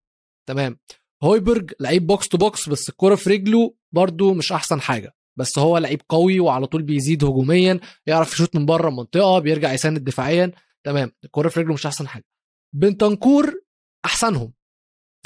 [0.48, 0.78] تمام.
[1.22, 5.14] هويبرج لعيب box to box بس الكورة في رجله برضو مش أحسن حاجة.
[5.38, 9.98] بس هو لعيب قوي وعلى طول بيزيد هجوميا يعرف يشوط من بره المنطقة بيرجع يساند
[10.04, 10.52] دفاعيا.
[10.84, 11.12] تمام.
[11.24, 12.24] الكورة في رجله مش أحسن حاجة.
[12.74, 13.62] بنتنكور
[14.04, 14.52] أحسنهم.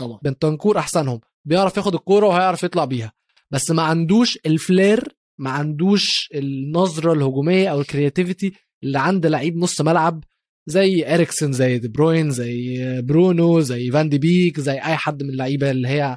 [0.00, 0.18] طبعا.
[0.22, 1.20] بنتنكور أحسنهم.
[1.44, 3.12] بيعرف ياخد الكورة وهيعرف يطلع بيها.
[3.50, 8.52] بس ما عندوش ال flair ما عندوش النظرة الهجومية أو ال creativity
[8.86, 10.24] اللي عند لعيب نص ملعب
[10.68, 15.30] زي إريكسن زي دي بروين زي برونو زي فان دي بيك زي أي حد من
[15.30, 16.16] اللعيبة اللي هي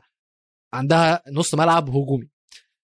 [0.73, 2.29] عندها نص ملعب هجومي.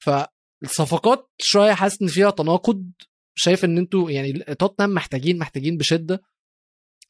[0.04, 2.92] فالصفقات شوية حاسس إن فيها تناقض.
[3.36, 6.22] شايف إن أنتوا يعني توتنهام محتاجين محتاجين بشدة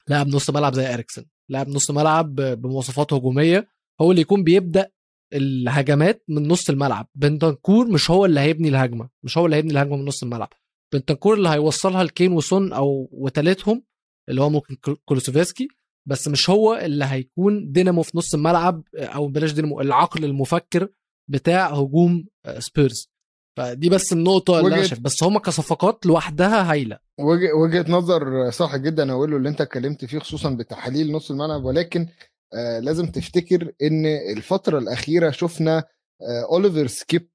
[0.07, 1.25] لاعب نص ملعب زي إريكسن.
[1.49, 3.67] لاعب نص ملعب بمواصفات هجومية.
[4.01, 4.91] هو اللي يكون بيبدأ
[5.33, 7.07] الهجمات من نص الملعب.
[7.15, 10.49] بنتنكور مش هو اللي هيبني الهجمة مش هو اللي هيبني الهجمة من نص الملعب.
[10.93, 13.83] بنتنكور اللي هيوصلها لكين وسون أو وتالتهم
[14.29, 15.67] اللي هو ممكن كول- كولوسوفسكي
[16.07, 20.87] بس مش هو اللي هيكون دينامو في نص الملعب أو بلاش دينامو العقل المفكر
[21.29, 23.09] بتاع هجوم آه، سبيرز.
[23.57, 24.99] فدي بس النقطة اللي أنا وجهة- شايف.
[24.99, 26.99] بس هم كصفقات لوحدها هايلة.
[27.19, 31.63] وجه- وجهة نظر صح جدا أقول له اللي أنت اتكلمت فيه خصوصا بتحاليل نص الملعب.
[31.63, 32.07] ولكن
[32.53, 35.77] آه لازم تفتكر إن الفترة الأخيرة شفنا
[36.21, 37.29] آه أوليفر سكيب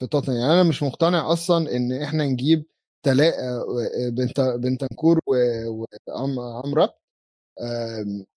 [0.00, 0.40] في توتنهام.
[0.40, 2.64] يعني أنا مش مقتنع أصلا إن إحنا نجيب
[3.02, 5.20] تلا آه بنت بنتنكور
[6.16, 6.94] وأمرابط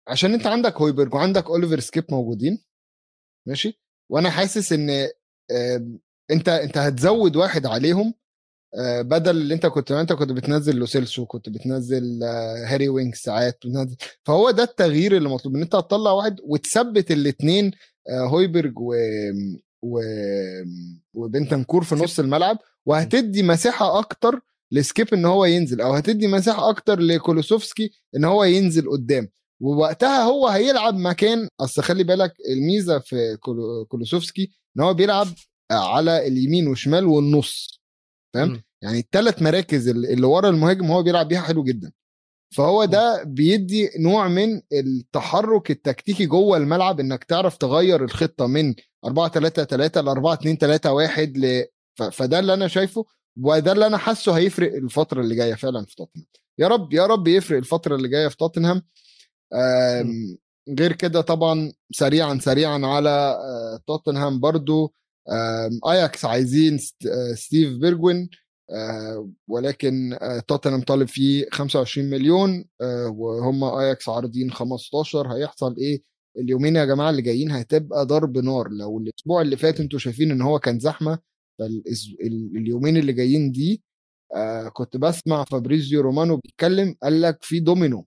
[0.08, 2.64] عشان أنت عندك هويبرج وعندك أوليفر سكيب موجودين
[3.48, 5.10] ماشي؟ وأنا حاسس إن
[6.32, 8.14] أنت أنت هتزود واحد عليهم
[8.80, 13.58] آه، بدل اللي أنت كنت أنت كنت بتنزل لوسيلسو كنت بتنزل آه، هاري وينكس ساعات
[13.66, 13.96] بتنزل.
[14.24, 17.72] فهو ده التغيير اللي مطلوب إن أنت هتطلع واحد وتثبت الاثنين
[18.12, 18.94] هويبرج و
[19.82, 20.00] و
[21.14, 27.00] وبنتنكور في نص الملعب وهتدي مساحة أكتر لسكيب إن هو ينزل أو هتدي مساحة أكتر
[27.00, 29.30] لكولوسوفسكي إن هو ينزل قدام.
[29.62, 35.28] ووقتها هو هيلعب مكان أصل خلي بالك الميزة في كولو- كولوسوفسكي إن هو بيلعب
[35.72, 37.82] على اليمين وشمال والنص.
[38.34, 41.92] فاهم؟ يعني الثلاث مراكز اللي ورا المهاجم هو بيلعب بيها حلو جدا.
[42.56, 49.28] فهو ده بيدي نوع من التحرك التكتيكي جوه الملعب إنك تعرف تغير الخطة من 4
[49.28, 51.66] 3 3 ل 4 2 3 1 ل
[52.12, 53.06] فده اللي أنا شايفه.
[53.38, 56.28] وده اللي أنا حاسه هيفرق الفترة اللي جاية فعلا في توتنهام.
[56.60, 58.82] يا رب يا رب يفرق الفترة اللي جاية في توتنهام.
[60.80, 64.94] غير كده طبعا سريعا سريعا على آه، توتنهام برضو.
[65.88, 68.30] اياكس عايزين ست- ستيف بيرجوين
[68.72, 72.66] آه، ولكن آه، توتنهام طالب فيه 25 مليون
[73.18, 76.02] وهم اياكس عارضين 15 هيحصل إيه؟
[76.38, 78.70] اليومين يا جماعة اللي جايين هتبقى ضرب نار.
[78.70, 81.20] لو الأسبوع اللي فات أنتوا شايفين إن هو كان زحمة
[81.60, 83.84] فاليومين اللي جايين دي
[84.36, 88.06] آه، كنت بسمع فابريزيو رومانو بيتكلم قال لك في دومينو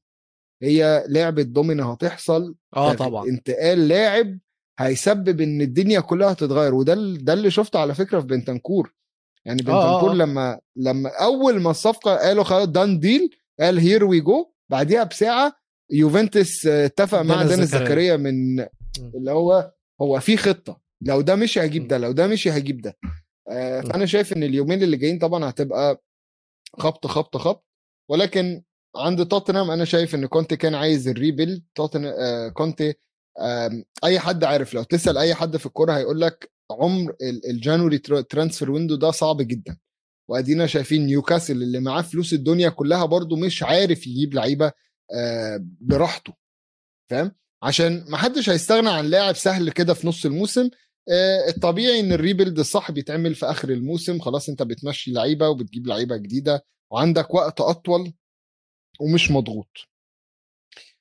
[0.63, 4.39] هي لعبة دومينو هتحصل آه تغ- طبعا انتقال لاعب
[4.79, 8.95] هيسبب إن الدنيا كلها تتغير وده ده اللي شفته على فكرة في بنتنكور
[9.45, 10.15] يعني آه، آه، بنتنكور آه.
[10.15, 13.31] لما لما أول ما الصفقة قالوا خلاص done deal
[13.61, 15.53] قال here we go بعديها بساعة
[15.93, 18.17] يوفنتوس آه، اتفق مع دينيس زكريا.
[18.17, 18.61] من
[19.15, 21.61] اللي هو هو في خطة لو ده مشي.
[21.65, 23.09] هجيب ده لو ده مشي هجيب ده آه،.
[23.91, 26.03] فأنا شايف إن اليومين اللي جايين طبعا هتبقى
[26.79, 27.67] خبط خبط خبط.
[28.11, 28.63] ولكن
[28.97, 31.65] عند توتنهام أنا شايف إن كونتي كان عايز ال rebuild.
[31.75, 32.95] توتنهام آه كونتي
[34.05, 37.99] أي حد عارف لو تسأل أي حد في الكورة هيقول لك عمر ال- ال January
[37.99, 39.79] tra- transfer window ده صعب جدا.
[40.31, 44.73] وأدينا شايفين نيوكاسل اللي معاه فلوس الدنيا كلها برضو مش عارف يجيب لعيبة
[45.15, 46.33] آه، براحته.
[47.11, 47.33] فاهم؟
[47.63, 50.71] عشان ما حدش هيستغنى عن لاعب سهل كده في نص الموسم آه،
[51.49, 54.19] الطبيعي إن ال rebuild الصح بيتعمل في آخر الموسم.
[54.21, 58.13] خلاص أنت بتمشي لعيبة وبتجيب لعيبة جديدة وعندك وقت أطول
[59.01, 59.89] ومش مضغوط.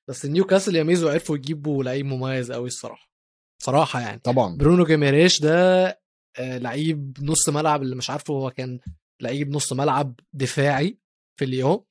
[0.09, 3.09] بس نيوكاسل يا ميزو عرفوا يجيبوا لعيب مميز قوي الصراحة.
[3.63, 4.19] صراحة يعني.
[4.19, 4.57] طبعا.
[4.57, 5.85] برونو جيمارايش ده
[6.39, 8.79] آه، لعيب نص ملعب اللي مش عارفه هو كان
[9.21, 10.99] لعيب نص ملعب دفاعي
[11.39, 11.83] في ليون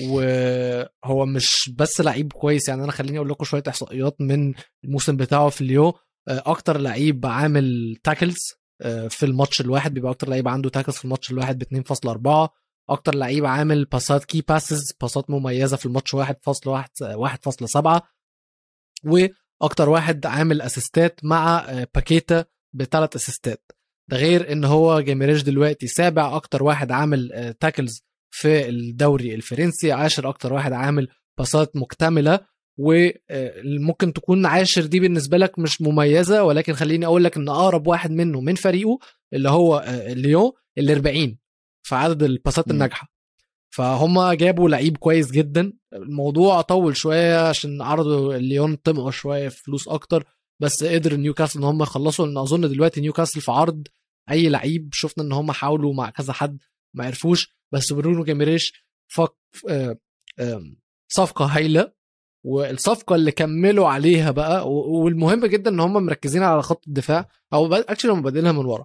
[0.00, 2.84] وهو مش بس لعيب كويس يعني.
[2.84, 5.94] أنا خليني أقول لكم شوية إحصائيات من الموسم بتاعه في آه،
[6.28, 8.38] أكتر لعيب عامل tackles
[9.08, 11.62] في الماتش الواحد بيبقى أكتر لعيب عنده tackles في الماتش الواحد ب
[12.46, 12.48] 2.4
[12.90, 16.20] أكتر لعيب عامل باسات key passes باسات مميزة في الماتش 1.1
[17.02, 18.00] 1.7
[19.04, 23.72] وأكتر واحد عامل assist ات مع آه، باكيتا بثلاث assist ات
[24.10, 29.92] ده غير إن هو جيمارايش دلوقتي سابع أكتر واحد عامل tackles في الدوري الفرنسي.
[29.92, 32.40] عاشر أكتر واحد عامل باسات مكتملة.
[32.78, 38.10] وممكن تكون عاشر دي بالنسبة لك مش مميزة ولكن خليني أقول لك إن أقرب واحد
[38.10, 38.98] منه من فريقه
[39.32, 41.38] اللي هو آه، ليون ال 40
[41.82, 42.70] في عدد الباسات.
[42.70, 43.08] الناجحة.
[43.70, 45.72] فهم جابوا لعيب كويس جدا.
[45.92, 50.24] الموضوع طول شوية عشان عرضوا ليون طمعوا شوية في فلوس أكتر
[50.60, 52.26] بس قدر نيوكاسل إن هم يخلصوا.
[52.26, 53.86] لأن أظن دلوقتي نيوكاسل في عرض
[54.30, 56.58] أي لعيب شفنا إن هم حاولوا مع كذا حد
[56.94, 57.56] ما عرفوش.
[57.72, 59.34] بس برونو جيمارايش
[59.68, 59.96] آه،
[61.08, 61.97] صفقة هايلة.
[62.44, 68.12] والصفقة اللي كملوا عليها بقى والمهم جدا إن هم مركزين على خط الدفاع أو actually
[68.12, 68.84] هم بادئينها من ورا.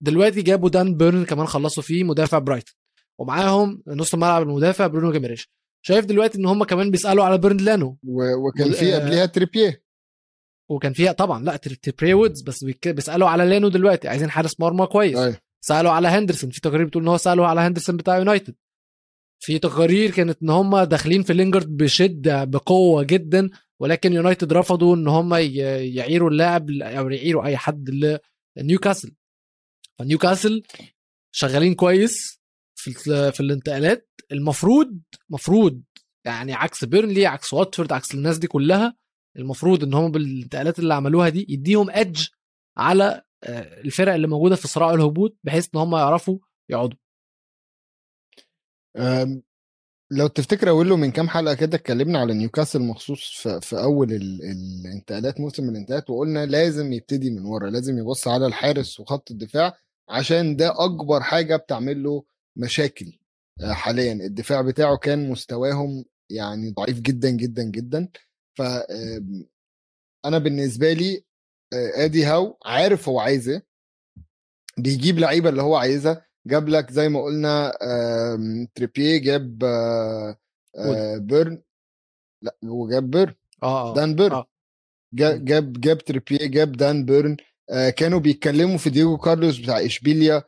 [0.00, 2.74] دلوقتي جابوا دان بيرن كمان خلصوا فيه مدافع برايتون
[3.18, 5.50] ومعاهم نص الملعب المدافع برونو جيمارايش
[5.82, 7.98] شايف دلوقتي إن هم كمان بيسألوا على بيرند لينو.
[8.04, 9.82] و- وكان في قبلها تريبيه
[10.70, 15.16] وكان فيها طبعا لا كريس وود بس بيسألوا على لينو دلوقتي عايزين حارس مرمى كويس.
[15.18, 15.36] أيوة.
[15.64, 18.54] سألوا على هندرسون في تقارير بتقول إن هو سألوا على هندرسون بتاع يونايتد.
[19.40, 25.08] في تقارير كانت إن هم داخلين في لينجارد بشدة بقوة جدا ولكن يونايتد رفضوا إن
[25.08, 27.90] هم يعيروا اللاعب أو يعيروا أي حد
[28.56, 29.14] لنيوكاسل.
[29.98, 30.62] فنيوكاسل
[31.34, 32.40] شغالين كويس
[32.76, 32.92] في
[33.32, 34.10] في الانتقالات.
[34.32, 35.82] المفروض مفروض
[36.26, 38.96] يعني عكس بيرنلي عكس واتفورد عكس الناس دي كلها
[39.36, 42.26] المفروض إن هم بالانتقالات اللي عملوها دي يديهم edge
[42.78, 46.38] على آه، الفرق اللي موجودة في صراع الهبوط بحيث إن هم يعرفوا
[46.70, 46.98] يقعدوا.
[50.10, 54.12] لو تفتكر أقول له من كام حلقة كده اتكلمنا على نيوكاسل مخصوص في, في أول
[54.12, 59.76] ال- الانتقالات موسم الانتقالات وقلنا لازم يبتدي من ورا لازم يبص على الحارس وخط الدفاع
[60.08, 62.24] عشان ده أكبر حاجة بتعمل له
[62.56, 63.18] مشاكل
[63.60, 64.12] آه، حاليا.
[64.12, 68.08] الدفاع بتاعه كان مستواهم يعني ضعيف جدا جدا جدا.
[68.58, 68.62] ف
[70.24, 71.24] أنا بالنسبة لي
[71.72, 73.66] آه، أدي هاو عارف هو عايز إيه
[74.78, 77.72] بيجيب لعيبة اللي هو عايزها جاب لك زي ما قلنا
[78.74, 80.36] تريبيه جاب آه،
[80.78, 81.62] آه، بيرن.
[82.42, 83.34] لا هو جاب بيرن.
[83.62, 84.32] آه آه دان بيرن.
[84.32, 84.46] آه.
[85.14, 87.36] جاب جاب تريبيه جاب دان بيرن.
[87.70, 90.42] آه، كانوا بيتكلموا في دييجو كارلوس بتاع إشبيليا.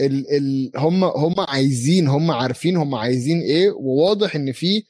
[0.00, 4.84] ال ال هم هم عايزين هم عارفين هم عايزين إيه وواضح إن في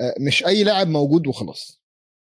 [0.00, 1.82] آه، مش أي لاعب موجود وخلاص.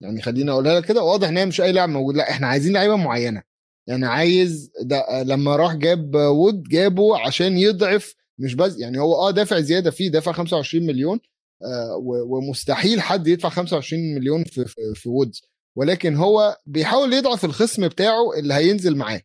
[0.00, 2.16] يعني خليني أقولها لك كده واضح إن هي مش أي لاعب موجود.
[2.16, 3.42] لا إحنا عايزين لعيبة معينة.
[3.86, 9.30] يعني عايز ده لما راح جاب وود جابه عشان يضعف مش بس يعني هو آه
[9.30, 11.20] دافع زيادة فيه دافع 25 مليون
[11.64, 15.42] آه، ومستحيل حد يدفع 25 مليون في في, في وودز.
[15.76, 19.22] ولكن هو بيحاول يضعف الخصم بتاعه اللي هينزل معاه.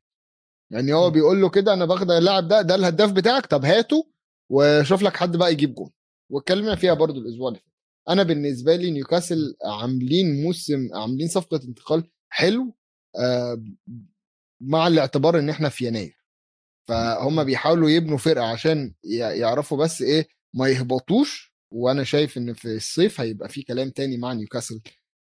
[0.71, 1.09] يعني هو.
[1.09, 4.07] بيقول له كده أنا باخد اللاعب ده ده الهداف بتاعك طب هاته
[4.51, 5.91] وشوف لك حد بقى يجيب جول
[6.31, 7.67] واتكلمنا فيها برضو الأسبوع اللي فات.
[8.09, 12.75] أنا بالنسبة لي نيوكاسل عاملين موسم عاملين صفقة انتقال حلو
[13.19, 13.63] آه،
[14.61, 16.17] مع الاعتبار إن إحنا في يناير.
[16.87, 18.93] فهم بيحاولوا يبنوا فرقة عشان
[19.35, 24.33] يعرفوا بس إيه ما يهبطوش وأنا شايف إن في الصيف هيبقى في كلام تاني مع
[24.33, 24.81] نيوكاسل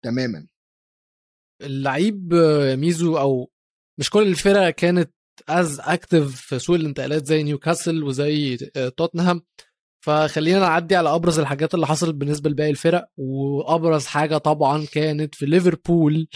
[0.04, 0.48] تماما.
[1.62, 2.34] اللعيب
[2.78, 3.52] ميزو أو
[4.00, 5.14] مش كل الفرق كانت
[5.50, 9.42] as active في سوق الانتقالات زي نيوكاسل وزي آه، توتنهام.
[10.06, 15.46] فخلينا نعدي على أبرز الحاجات اللي حصلت بالنسبة لباقي الفرق وأبرز حاجة طبعا كانت في
[15.46, 16.28] ليفربول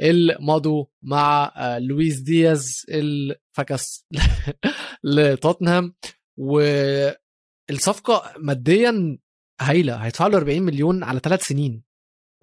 [0.00, 4.06] اللي مضوا مع آه، لويس دياز اللي فكس
[5.04, 5.94] لتوتنهام
[6.38, 9.18] والصفقة ماديا
[9.60, 11.82] هايلة هيدفعوا له 40 مليون على ثلاث سنين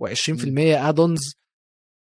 [0.01, 1.37] و20% add-ons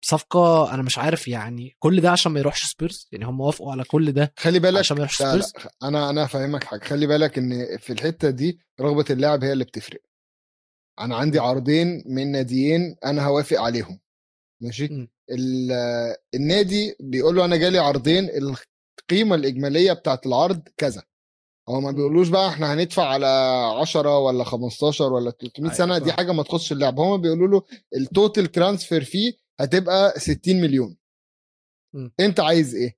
[0.06, 3.84] صفقة أنا مش عارف يعني كل ده عشان ما يروحش سبيرز؟ يعني هم وافقوا على
[3.84, 6.84] كل ده خلي بالك عشان ما يروحش سبيرز؟ أنا أنا افهمك حاجة.
[6.84, 10.02] خلي بالك إن في الحتة دي رغبة اللاعب هي اللي بتفرق.
[11.00, 14.00] أنا عندي عرضين من ناديين أنا هوافق عليهم.
[14.62, 15.08] ماشي؟ م.
[15.32, 21.04] ال- النادي بيقول له أنا جالي عرضين القيمة الإجمالية بتاعت العرض كذا.
[21.70, 23.26] هو ما بيقولوش بقى إحنا هندفع على
[23.82, 26.12] 10 ولا 15 ولا 300 أيوة سنة دي.
[26.12, 27.62] حاجة ما تخصش اللاعب هما بيقولوا له
[27.96, 30.98] ال total transfer fee هتبقى 60 مليون.
[31.96, 32.10] م.
[32.20, 32.98] أنت عايز إيه؟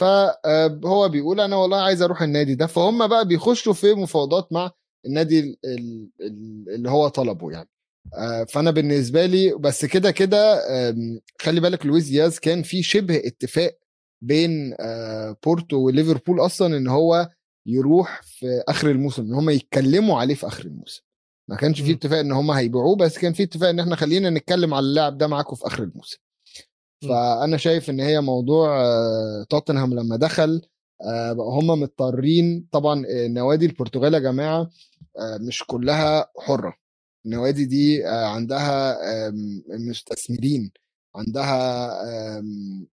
[0.00, 2.66] فهو بيقول أنا والله عايز أروح النادي ده.
[2.66, 4.70] فهم بقى بيخشوا في مفاوضات مع
[5.06, 7.68] النادي ال- ال- ال- اللي هو طلبه يعني.
[7.68, 7.73] آه،
[8.48, 10.60] فأنا بالنسبة لي بس كده كده
[11.42, 13.78] خلي بالك لويس دياز كان في شبه اتفاق
[14.22, 17.30] بين آه، بورتو وليفربول أصلا إن هو
[17.66, 21.02] يروح في آخر الموسم إن هم يتكلموا عليه في آخر الموسم
[21.48, 21.92] ما كانش في.
[21.92, 25.26] اتفاق إن هم هيبيعوه بس كان في اتفاق إن إحنا خلينا نتكلم على اللاعب ده
[25.26, 26.18] معاكم في آخر الموسم.
[27.02, 30.62] فأنا شايف إن هي موضوع آه، توتنهام لما دخل
[31.02, 34.70] آه، بقى هم مضطرين طبعا آه، نوادي البرتغال يا جماعة
[35.18, 36.76] آه، مش كلها حرة
[37.26, 38.98] النوادي دي آه، عندها
[39.68, 40.70] مستثمرين
[41.16, 41.90] عندها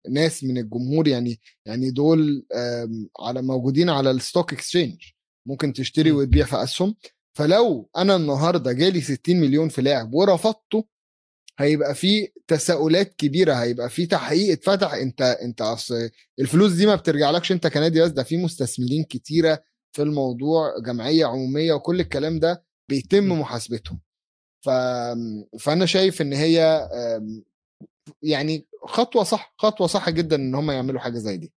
[0.10, 2.46] ناس من الجمهور يعني يعني دول
[3.20, 4.96] على موجودين على ال stock exchange
[5.46, 6.12] ممكن تشتري.
[6.12, 6.96] وتبيع في أسهم
[7.38, 10.86] فلو أنا النهارده جالي 60 مليون في لاعب ورفضته
[11.60, 17.52] هيبقى في تساؤلات كبيرة هيبقى في تحقيق اتفتح انت انت أصل الفلوس دي ما بترجعلكش
[17.52, 19.64] انت كنادي بس ده في مستثمرين كتيرة
[19.96, 23.32] في الموضوع جمعية عمومية وكل الكلام ده بيتم.
[23.40, 24.00] محاسبتهم
[24.62, 24.70] ف...
[25.60, 26.62] فأنا شايف إن هي
[26.94, 27.44] آم،
[28.22, 31.54] يعني خطوة صح خطوة صح جدا إن هم يعملوا حاجة زي دي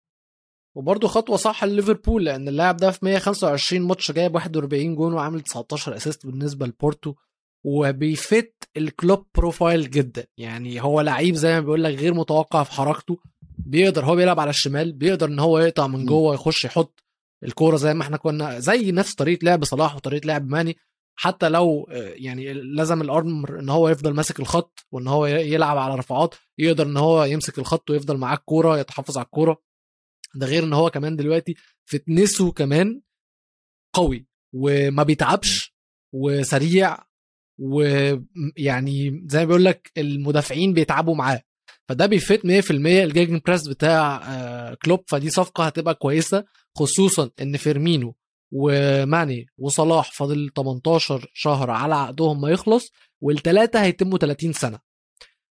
[0.76, 5.96] وبرضه خطوة صح لليفربول لأن اللاعب ده في 125 ماتش جايب 41 جون وعامل 19
[5.96, 7.14] assist بالنسبة لبورتو
[7.66, 12.64] وبي fit ال Klopp profile جدا يعني هو لعيب زي ما بيقول لك غير متوقع
[12.64, 13.18] في حركته
[13.58, 16.06] بيقدر هو بيلعب على الشمال بيقدر إن هو يقطع من م.
[16.06, 17.04] جوه يخش يحط
[17.44, 20.78] الكورة زي ما إحنا كنا زي نفس طريقة لعب صلاح وطريقة لعب ماني
[21.16, 25.96] حتى لو آه، يعني لازم الأمر إن هو يفضل ماسك الخط وإن هو يلعب على
[25.96, 29.62] رفعات يقدر إن هو يمسك الخط ويفضل معاه الكورة يتحفظ على الكورة.
[30.36, 31.56] ده غير إن هو كمان دلوقتي
[31.86, 33.02] fitness ه كمان
[33.96, 35.76] قوي وما بيتعبش
[36.14, 36.98] وسريع
[37.60, 41.42] ويعني زي ما بيقول لك المدافعين بيتعبوا معاه.
[41.90, 42.72] فده بي fit 100%
[43.04, 46.46] ال gegenpress بتاع آه، كلوب فدي صفقة هتبقى كويسة
[46.78, 48.16] خصوصا إن فيرمينو
[48.52, 52.92] وماني وصلاح فاضل 18 شهر على عقدهم ما يخلص
[53.22, 54.80] والثلاثه هيتموا 30 سنة.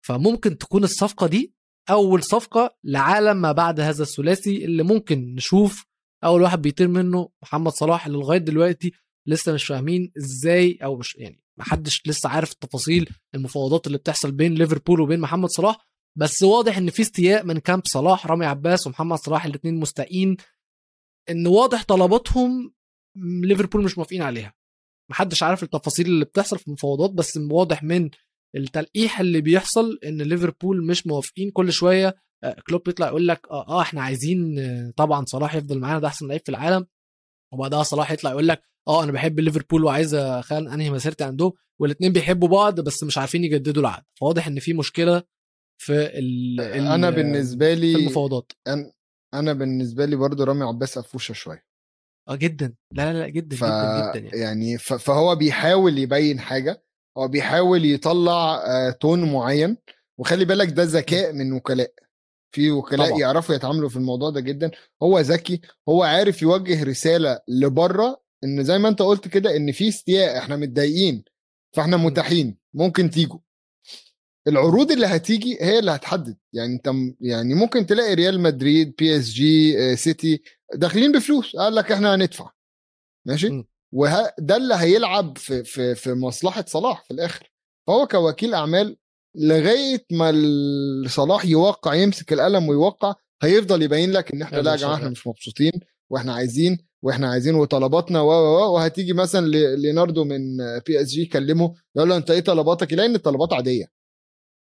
[0.01, 1.55] فممكن تكون الصفقة دي
[1.90, 5.86] أول صفقة لعالم ما بعد هذا الثلاثي اللي ممكن نشوف
[6.24, 8.92] أول واحد بيطير منه محمد صلاح اللي لغاية دلوقتي
[9.26, 14.55] لسه مش فاهمين إزاي أو مش يعني محدش لسه عارف التفاصيل المفاوضات اللي بتحصل بين
[14.55, 15.76] ليفربول وبين محمد صلاح.
[16.16, 20.36] بس واضح إن في استياء من كامب صلاح رامي عباس ومحمد صلاح الاثنين مستائين
[21.30, 22.74] إن واضح طلباتهم
[23.17, 24.55] ليفربول مش موافقين عليها.
[25.11, 28.11] محدش عارف التفاصيل اللي بتحصل في المفاوضات بس واضح من
[28.57, 31.51] التلقيح اللي بيحصل إن ليفربول مش موافقين.
[31.51, 35.79] كل شوية آه، كلوب يطلع يقول لك آه, آه إحنا عايزين آه، طبعا صلاح يفضل
[35.79, 36.87] معانا ده أحسن لعيب في العالم.
[37.53, 41.53] وبعدها صلاح يطلع يقول لك آه أنا بحب ليفربول وعايز اخل أنهي مسيرتي عندهم.
[41.81, 44.05] والاثنين بيحبوا بعض بس مش عارفين يجددوا العقد.
[44.21, 45.23] فواضح إن في مشكلة
[45.79, 48.53] في ال أنا بالنسبة لي في المفاوضات.
[49.35, 51.64] أنا بالنسبة لي برضو رامي عباس قفوشة شوية.
[52.29, 52.75] آه جدا.
[52.93, 53.64] لا لا لا جدا ف...
[53.64, 54.93] جدا جدا يعني, يعني ف...
[54.93, 56.83] فهو بيحاول يبين حاجة
[57.18, 59.77] هو بيحاول يطلع آه، tone معين.
[60.18, 61.93] وخلي بالك ده ذكاء من وكلاء.
[62.55, 63.20] في وكلاء طبعا.
[63.20, 64.70] يعرفوا يتعاملوا في الموضوع ده جدا.
[65.03, 69.89] هو ذكي هو عارف يوجه رسالة لبره إن زي ما أنت قلت كده إن في
[69.89, 71.25] استياء إحنا متضايقين
[71.77, 73.39] فإحنا متاحين ممكن تيجوا.
[74.49, 76.37] العروض اللي هتيجي هي اللي هتحدد.
[76.53, 80.43] يعني أنت يعني ممكن تلاقي ريال مدريد PSG سيتي
[80.75, 81.57] داخلين بفلوس.
[81.57, 82.51] قال لك إحنا هندفع.
[83.27, 87.53] ماشي؟ وده اللي هيلعب في في في مصلحة صلاح في الآخر.
[87.87, 88.97] فهو كوكيل أعمال
[89.37, 90.33] لغاية ما
[91.09, 95.27] صلاح يوقع يمسك القلم ويوقع هيفضل يبين لك إن إحنا لا يا جماعة إحنا مش
[95.27, 95.73] مبسوطين
[96.11, 98.29] وإحنا عايزين وإحنا عايزين وطلباتنا و
[98.75, 99.47] وهتيجي مثلا
[99.77, 100.57] ليوناردو من
[100.87, 103.87] PSG يكلمه يقول له أنت إيه طلباتك؟ يلاقي إن الطلبات عادية.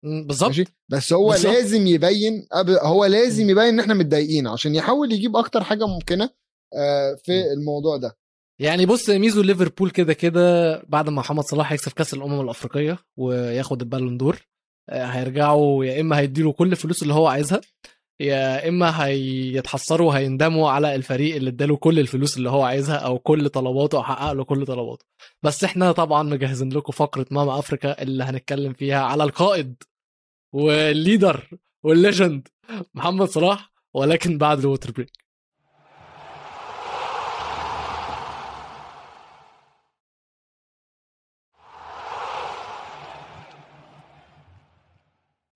[0.04, 0.54] بالظبط.
[0.89, 1.54] بس هو بالظبط.
[1.54, 2.48] لازم يبين
[2.82, 6.30] هو لازم يبين إن إحنا متضايقين عشان يحاول يجيب أكتر حاجة ممكنة
[6.74, 8.18] آه، في الموضوع ده.
[8.60, 13.82] يعني بص ميزو ليفربول كده كده بعد ما محمد صلاح يكسب كأس الأمم الأفريقية وياخد
[13.82, 14.48] البالون دور
[14.89, 17.62] آه، هيرجعوا يا إما هيديله كل الفلوس اللي هو عايزها
[18.20, 23.49] يا إما هيتحسروا وهيندموا على الفريق اللي اداله كل الفلوس اللي هو عايزها أو كل
[23.49, 25.05] طلباته أو حقق له كل طلباته.
[25.43, 29.84] بس إحنا طبعا مجهزين لكم فقرة ماما أفريكا اللي هنتكلم فيها على القائد
[30.54, 31.50] وال leader
[31.84, 32.48] وال legend
[32.93, 35.12] محمد صلاح ولكن بعد ال water break.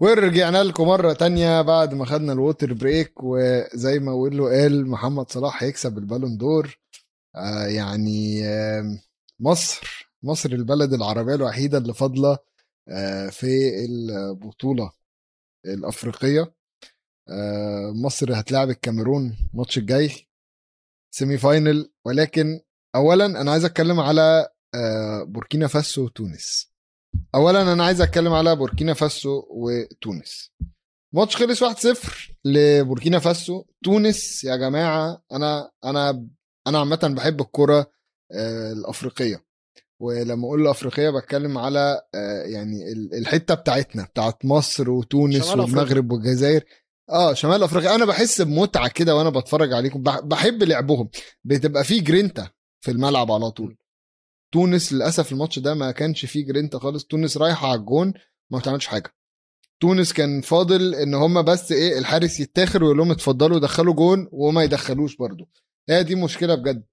[0.01, 5.31] ورجعنا لكم مرة تانية بعد ما خدنا ال water break وزي ما ويلو قال محمد
[5.31, 6.79] صلاح هيكسب ال Ballon d'Or.
[7.35, 8.99] آه يعني آه
[9.39, 12.37] مصر مصر البلد العربية الوحيدة اللي فاضلة
[12.89, 14.91] آه في البطولة
[15.65, 16.53] الأفريقية.
[17.29, 20.11] آه مصر هتلاعب الكاميرون الماتش الجاي
[21.11, 22.59] semi final ولكن
[22.95, 26.70] أولا أنا عايز أتكلم على آه بوركينا فاسو وتونس.
[27.35, 30.51] اولا أنا عايز أتكلم على بوركينا فاسو وتونس.
[31.13, 33.63] ماتش خلص 1-0 لبوركينا فاسو.
[33.83, 36.25] تونس يا جماعة أنا أنا
[36.67, 37.91] أنا عامة بحب الكرة
[38.31, 39.43] آه، الأفريقية.
[39.99, 45.35] ولما أقول الأفريقية بتكلم على آه، يعني الحتة بتاعتنا بتاعت مصر وتونس
[45.75, 46.63] والمغرب والجزائر.
[47.09, 47.95] آه شمال أفريقيا.
[47.95, 51.09] أنا بحس بمتعة كده وأنا بتفرج عليكم بحب لعبهم.
[51.43, 52.49] بتبقى في جرينتا
[52.81, 53.77] في الملعب على طول.
[54.51, 57.05] تونس للأسف الماتش ده ما كانش فيه جرينتا خالص.
[57.05, 58.13] تونس رايحة على الجون
[58.49, 59.13] ما بتعملش حاجة.
[59.79, 64.63] تونس كان فاضل إن هم بس إيه الحارس يتاخر ويقول لهم اتفضلوا دخلوا جون وما
[64.63, 65.49] يدخلوش برضو
[65.89, 66.83] هي دي مشكلة بجد.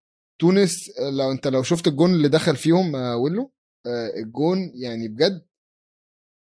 [0.41, 3.53] تونس لو أنت لو شفت الجون اللي دخل فيهم آه، ولو
[3.87, 5.43] آه، الجون يعني بجد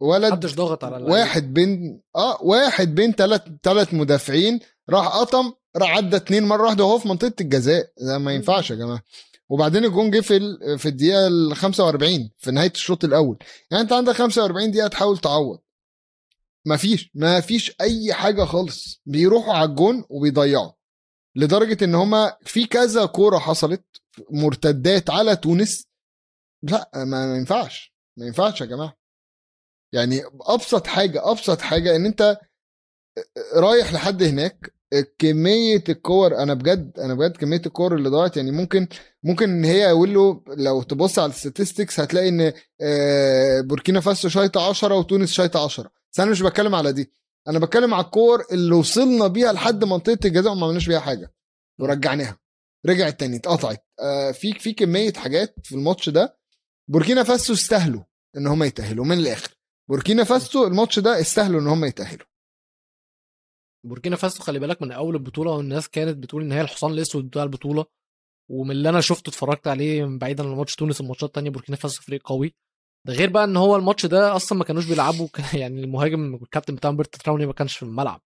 [0.01, 5.97] ولد محدش ضغط على واحد بين آه واحد بين ثلاث ثلاث مدافعين راح قطم راح
[5.97, 7.91] عدى اتنين مرة واحدة وهو في منطقة الجزاء.
[8.01, 9.03] ده ما ينفعش يا جماعة.
[9.49, 10.39] وبعدين الجون جه في
[10.77, 13.37] في الدقيقة ال 45 في نهاية الشوط الأول.
[13.71, 15.59] يعني أنت عندك 45 دقيقة تحاول تعوض.
[16.65, 19.01] ما فيش ما فيش أي حاجة خالص.
[19.05, 20.71] بيروحوا على الجون وبيضيعوا.
[21.35, 23.85] لدرجة إن هما في كذا كورة حصلت
[24.29, 25.87] مرتدات على تونس.
[26.63, 28.97] لا ما ينفعش ما ينفعش يا جماعة.
[29.93, 32.37] يعني أبسط حاجة أبسط حاجة إن أنت
[33.55, 34.73] رايح لحد هناك
[35.19, 38.87] كمية الكور أنا بجد أنا بجد كمية الكور اللي ضاعت يعني ممكن
[39.23, 44.29] ممكن إن هي أقول له لو تبص على ال statistics هتلاقي إن آه، بوركينا فاسو
[44.29, 47.11] شايطه 10 وتونس شايطه 10 بس أنا مش بتكلم على دي
[47.47, 51.33] أنا بتكلم على الكور اللي وصلنا بيها لحد منطقة الجزاء وما عملناش بيها حاجة.
[51.79, 52.37] ورجعناها
[52.85, 53.85] رجعت تاني اتقطعت.
[53.99, 56.37] آه، في في كمية حاجات في الماتش ده
[56.87, 58.01] بوركينا فاسو استاهلوا
[58.37, 59.49] إن هم يتأهلوا من الآخر.
[59.89, 62.25] بوركينا فاسو الماتش ده استاهلوا إن هم يتأهلوا.
[63.83, 67.43] بوركينا فاسو خلي بالك من أول البطولة والناس كانت بتقول إن هي الحصان الأسود بتاع
[67.43, 67.85] البطولة.
[68.51, 72.27] ومن اللي أنا شفته اتفرجت عليه بعيدا عن ماتش تونس الماتشات الثانية بوركينا فاسو فريق
[72.27, 72.53] قوي.
[73.07, 75.27] ده غير بقى إن هو الماتش ده أصلا ما كانوش بيلعبوا
[75.61, 78.21] يعني المهاجم الكابتن بتاع برتراند تراوري ما كانش في الملعب.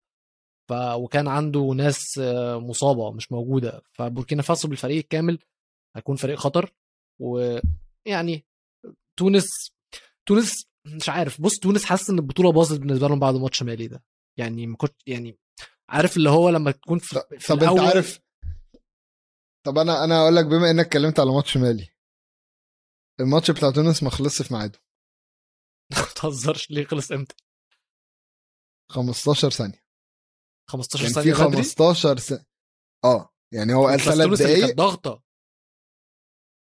[0.69, 3.83] ف وكان عنده ناس آه، مصابة مش موجودة.
[3.93, 5.39] فبوركينا فاسو بالفريق الكامل
[5.97, 6.73] هيكون فريق خطر.
[7.21, 8.45] ويعني
[9.19, 9.73] تونس
[10.27, 14.03] تونس مش عارف بص تونس حاسس إن البطولة باظت بالنسبة لهم بعد ماتش مالي ده.
[14.41, 15.39] يعني ما كنت يعني
[15.89, 18.21] عارف اللي هو لما تكون في, طب في طب انت عارف
[19.67, 21.89] طب أنا أنا أقول لك بما إنك اتكلمت على ماتش مالي
[23.21, 24.79] الماتش بتاع تونس ما خلصش في ميعاده.
[25.97, 27.35] ما تهزرش ليه خلص إمتى؟
[28.91, 29.85] 15 ثانية.
[30.71, 32.47] 15 كان ثانية في بدري؟ 15 ثانية
[33.05, 34.77] آه يعني هو قال ثلاث تونس اللي كانت دقايق.
[34.77, 35.23] ضاغطة.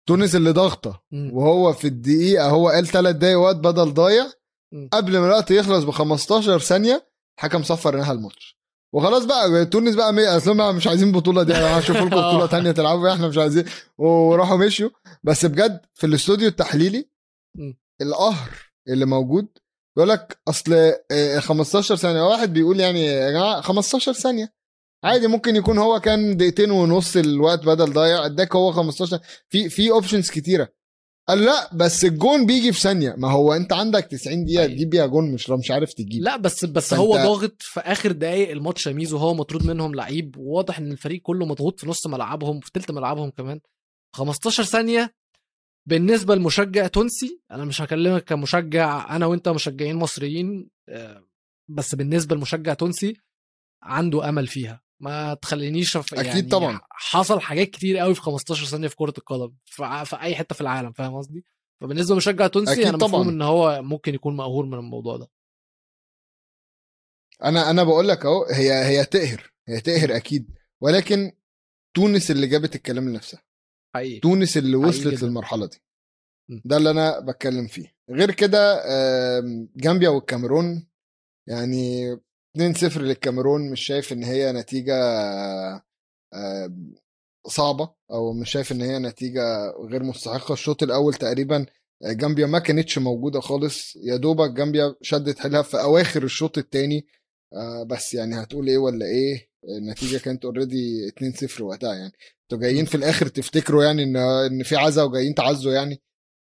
[0.08, 1.04] تونس اللي ضاغطة.
[1.12, 4.32] وهو في الدقيقة هو قال ثلاث دقايق وقت بدل ضايع.
[4.92, 8.58] قبل ما الوقت يخلص ب 15 ثانية الحكم صفر أنهى الماتش.
[8.94, 10.28] وخلاص بقى تونس بقى مي...
[10.28, 13.64] أصل مش عايزين البطوله دي هشوف لكم بطولة تانية تلعبوا إحنا مش عايزين.
[13.98, 14.90] وراحوا مشيوا.
[15.24, 17.08] بس بجد في الاستوديو التحليلي.
[18.02, 18.50] القهر
[18.88, 19.48] اللي موجود
[19.96, 20.72] بيقول لك أصل
[21.10, 24.52] آه، 15 ثانية واحد بيقول يعني يا جماعة 15 ثانية.
[25.04, 29.18] عادي ممكن يكون هو كان دقيقتين ونص الوقت بدل ضايع اداك هو 15
[29.48, 30.68] في في options كتيرة.
[31.28, 33.14] قال لا بس الجون بيجي في ثانية.
[33.18, 34.74] ما هو انت عندك 90 دقيقة أيوة.
[34.74, 36.22] تجيب بيها جون مش مش عارف تجيب.
[36.22, 40.36] لا بس بس هو ضاغط في آخر دقايق الماتش يا ميزو هو مطرود منهم لعيب
[40.36, 43.60] وواضح إن الفريق كله مضغوط في نص ملعبهم في تلت ملعبهم كمان.
[44.16, 45.14] 15 ثانية
[45.88, 51.24] بالنسبة لمشجع تونسي أنا مش هكلمك كمشجع أنا وأنت مشجعين مصريين آه،
[51.70, 53.16] بس بالنسبة لمشجع تونسي
[53.82, 54.82] عنده أمل فيها.
[55.02, 56.80] ما تخلينيش يعني طبعاً.
[56.90, 60.92] حصل حاجات كتير قوي في 15 ثانية في كرة القدم في, أي حتة في العالم
[60.92, 61.44] فاهم قصدي
[61.80, 63.28] فبالنسبة لمشجع تونسي أنا مفهوم.
[63.28, 65.28] إن هو ممكن يكون مقهور من الموضوع ده
[67.44, 70.50] أنا أنا بقول لك أهو هي هي تقهر هي تقهر أكيد
[70.80, 71.32] ولكن
[71.94, 73.42] تونس اللي جابت الكلام لنفسها
[73.94, 75.22] حقيقي تونس اللي وصلت.
[75.22, 75.82] للمرحلة دي.
[76.48, 78.82] ده اللي أنا بتكلم فيه غير كده
[79.76, 80.86] جامبيا والكاميرون
[81.48, 82.10] يعني
[82.58, 84.94] 2-0 للكاميرون مش شايف إن هي نتيجة
[86.34, 86.94] آم،
[87.46, 90.52] صعبة أو مش شايف إن هي نتيجة غير مستحقة.
[90.52, 91.66] الشوط الأول تقريبا
[92.04, 93.96] آه، جامبيا ما كانتش موجودة خالص.
[93.96, 97.06] يا دوبك جامبيا شدت حيلها في أواخر الشوط الثاني
[97.86, 99.48] بس يعني هتقول إيه ولا إيه؟
[99.78, 101.10] النتيجة كانت اوريدي
[101.56, 102.12] 2-0 وقتها يعني.
[102.42, 106.02] أنتوا جايين في الآخر تفتكروا يعني إن إن في عزا وجايين تعزوا يعني؟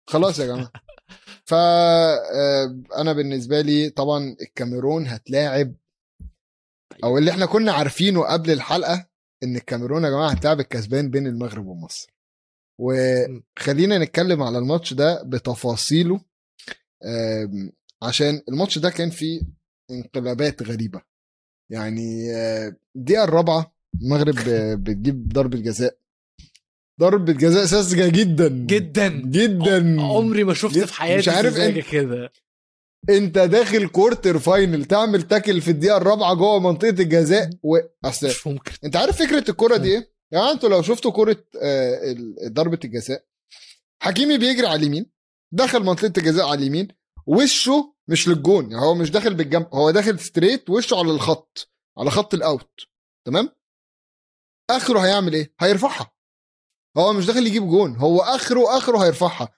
[0.09, 0.71] خلاص يا جماعة.
[1.49, 5.73] ف آه، أنا بالنسبة لي طبعا الكاميرون هتلاعب
[7.03, 9.07] أو اللي إحنا كنا عارفينه قبل الحلقة
[9.43, 12.07] إن الكاميرون يا جماعة هتلاعب الكسبان بين المغرب ومصر.
[12.81, 16.21] وخلينا نتكلم على الماتش ده بتفاصيله
[18.03, 19.41] عشان الماتش ده كان فيه
[19.91, 21.01] انقلابات غريبة.
[21.71, 24.35] يعني آه، الدقيقة الرابعة المغرب
[24.83, 25.97] بتجيب ضربة جزاء.
[26.99, 28.47] ضربة جزاء ساذجه جدا.
[28.47, 29.07] جدا.
[29.07, 30.01] جدا.
[30.01, 31.57] عمري ما شفت في حياتي مش عارف
[31.91, 32.31] كده.
[33.09, 37.77] انت داخل quarter final تعمل tackle في الدقيقة الرابعة جوه منطقة الجزاء و...
[38.05, 38.71] أصل مش ممكن.
[38.83, 42.15] انت عارف فكرة الكرة دي إيه؟ يعني أنتوا لو شفتوا كرة آه،
[42.47, 43.25] ضربة الجزاء
[44.03, 45.11] حكيمي بيجري على اليمين
[45.53, 46.87] دخل منطقة الجزاء على اليمين
[47.25, 52.11] وشه مش للجون يعني هو مش داخل بالجنب هو داخل straight وشه على الخط على
[52.11, 52.79] خط ال out
[53.27, 53.49] تمام؟
[54.69, 56.11] آخره هيعمل إيه؟ هيرفعها.
[56.97, 59.49] هو مش داخل يجيب جون هو آخره آخره هيرفعها.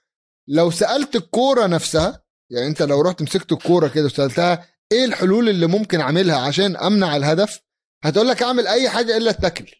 [0.47, 5.67] لو سألت الكورة نفسها يعني انت لو رحت مسكت الكورة كده وسألتها إيه الحلول اللي
[5.67, 7.61] ممكن اعملها عشان امنع الهدف؟
[8.03, 9.71] هتقول لك اعمل اي حاجة إلا ال tackle.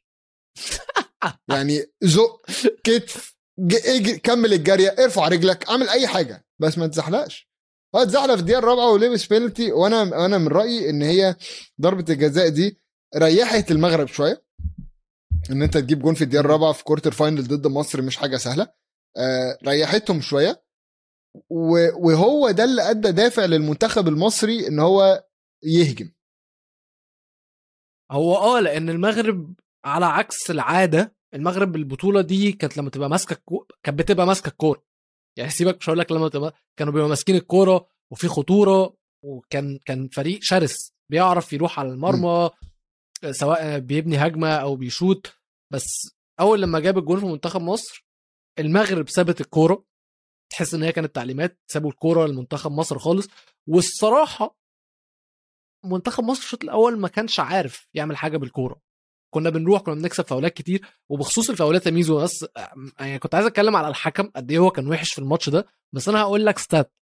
[1.50, 2.46] يعني زق
[2.84, 3.40] كتف
[4.24, 7.50] كمل الجري ارفع رجلك اعمل اي حاجة بس ما تزحلقش.
[7.96, 11.36] هو اتزحلق في الدقيقة الرابعة ولبس بينالتي وأنا أنا من رأيي ان هي
[11.82, 12.78] ضربة الجزاء دي
[13.18, 14.44] ريحت المغرب شوية.
[15.52, 18.68] ان انت تجيب جون في الدقيقة الرابعة في quarter final ضد مصر مش حاجة سهلة.
[19.18, 20.69] آه ريحتهم شوية.
[21.50, 25.26] وهو ده اللي أدى دافع للمنتخب المصري إن هو
[25.64, 26.12] يهجم.
[28.12, 29.54] هو آه لأن المغرب
[29.86, 33.66] على عكس العادة المغرب البطولة دي كانت لما تبقى ماسكة الكو...
[33.84, 34.84] كانت بتبقى ماسكة الكورة.
[35.38, 40.08] يعني سيبك مش هقول لك لما تبقى كانوا بيبقوا ماسكين الكورة وفي خطورة وكان كان
[40.08, 42.50] فريق شرس بيعرف يروح على المرمى
[43.32, 45.32] سواء بيبني هجمة أو بيشوط
[45.74, 48.06] بس أول لما جاب الجول في منتخب مصر
[48.60, 49.86] المغرب سابت الكورة.
[50.50, 53.28] تحس إن هي كانت تعليمات سابوا الكورة لمنتخب مصر خالص.
[53.68, 54.56] والصراحة
[55.86, 58.82] منتخب مصر الشوط الأول ما كانش عارف يعمل حاجة بالكورة.
[59.34, 62.46] كنا بنروح كنا بنكسب فاولات كتير وبخصوص الفاولات يا ميزو بس
[63.00, 66.10] يعني كنت عايز أتكلم على الحكم قد إيه هو كان وحش في الماتش ده بس
[66.10, 66.94] أنا هقول لك ستات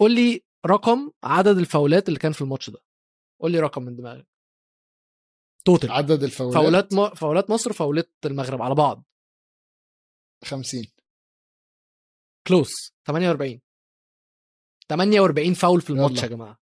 [0.00, 2.78] قول لي رقم عدد الفاولات اللي كان في الماتش ده.
[3.40, 4.26] قول لي رقم من دماغك.
[5.64, 7.14] total عدد ال foul ات؟ foul ات م...
[7.14, 9.04] فاولات مصر وفاولات المغرب على بعض.
[10.44, 10.82] 50
[12.46, 12.72] كلوس
[13.06, 13.60] 48
[14.90, 16.22] 48 فاول في الماتش.
[16.22, 16.58] يا جماعة.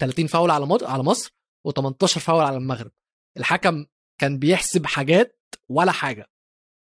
[0.00, 0.84] 30 فاول على مط...
[0.84, 1.34] على مصر
[1.68, 2.90] و18 فاول على المغرب.
[3.36, 3.86] الحكم
[4.20, 6.26] كان بيحسب حاجات ولا حاجة.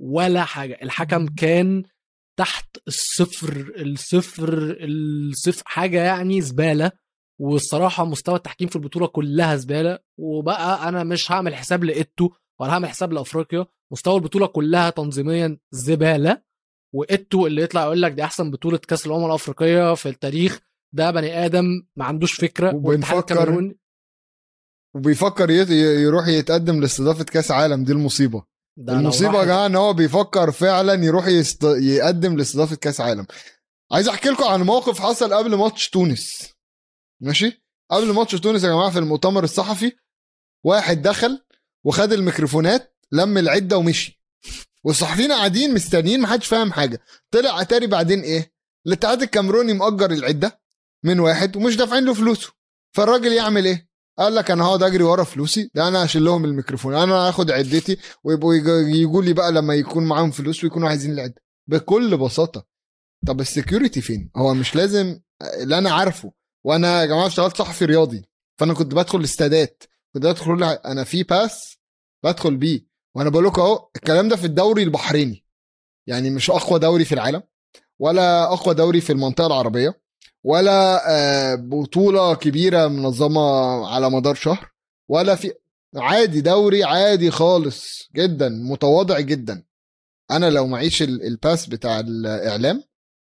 [0.00, 0.78] ولا حاجة.
[0.82, 1.82] الحكم كان
[2.38, 6.92] تحت الصفر الصفر الصفر حاجة يعني زبالة.
[7.40, 9.98] والصراحة مستوى التحكيم في البطولة كلها زبالة.
[10.18, 12.30] وبقى أنا مش هعمل حساب لإيتو
[12.60, 13.66] ولا هعمل حساب لأفريقيا.
[13.92, 16.42] مستوى البطولة كلها تنظيميا زبالة.
[16.94, 20.60] وإيتو اللي يطلع يقول لك دي أحسن بطولة كأس الأمم الأفريقية في التاريخ.
[20.94, 21.64] ده بني آدم
[21.96, 23.72] ما عندوش فكرة وبنفكر
[24.94, 27.84] وبيفكر يروح يتقدم لاستضافة كأس عالم.
[27.84, 28.44] دي المصيبة.
[28.76, 31.64] ده المصيبة يا جماعة إن هو بيفكر فعلا يروح يست...
[31.64, 33.26] يقدم لاستضافة كأس عالم.
[33.92, 36.52] عايز أحكي لكم عن موقف حصل قبل ماتش تونس.
[37.22, 39.92] ماشي؟ قبل ماتش تونس يا جماعة في المؤتمر الصحفي
[40.64, 41.44] واحد دخل
[41.84, 44.23] وخد الميكروفونات لم العدة ومشي.
[44.84, 47.00] والصحفيين قاعدين مستنيين محدش فاهم حاجة.
[47.30, 48.52] طلع أتاري بعدين إيه؟
[48.86, 50.60] الاتحاد الكاميروني مأجر العدة
[51.04, 52.52] من واحد ومش دافعين له فلوسه.
[52.96, 56.94] فالراجل يعمل إيه؟ قال لك أنا هقعد أجري ورا فلوسي ده أنا هشيل لهم الميكروفون
[56.94, 61.42] أنا هاخد عدتي ويبقوا يجوا لي بقى لما يكون معاهم فلوس ويكونوا عايزين العدة.
[61.66, 62.66] بكل بساطة.
[63.26, 65.20] طب ال security فين؟ هو مش لازم
[65.62, 66.32] اللي أنا عارفه
[66.64, 68.24] وأنا يا جماعة اشتغلت صحفي رياضي
[68.58, 69.82] فأنا كنت بدخل الاستادات
[70.14, 71.78] كنت بدخل أنا في pass
[72.24, 72.93] بدخل بيه.
[73.16, 75.44] وأنا بقول لكم أهو الكلام ده في الدوري البحريني.
[76.06, 77.42] يعني مش أقوى دوري في العالم
[77.98, 80.00] ولا أقوى دوري في المنطقة العربية
[80.44, 83.40] ولا آه، بطولة كبيرة منظمة
[83.86, 84.70] على مدار شهر
[85.08, 85.52] ولا في
[85.96, 89.64] عادي دوري عادي خالص جدا متواضع جدا.
[90.30, 92.82] أنا لو معيش ال- ال pass بتاع الإعلام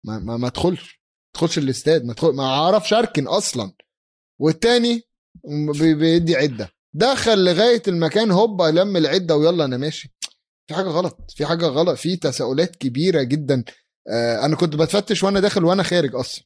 [0.05, 3.72] ما ما, ما أدخلش ما أدخلش الاستاد ما أدخل ما أعرفش اركن أصلا.
[4.41, 5.03] والتاني
[5.78, 6.70] بي- بيدي عدة.
[6.95, 10.14] دخل لغاية المكان هوبا لم العدة ويلا أنا ماشي.
[10.68, 13.64] في حاجة غلط في حاجة غلط في تساؤلات كبيرة جدا.
[14.11, 16.45] آه، أنا كنت بتفتش وأنا داخل وأنا خارج أصلا.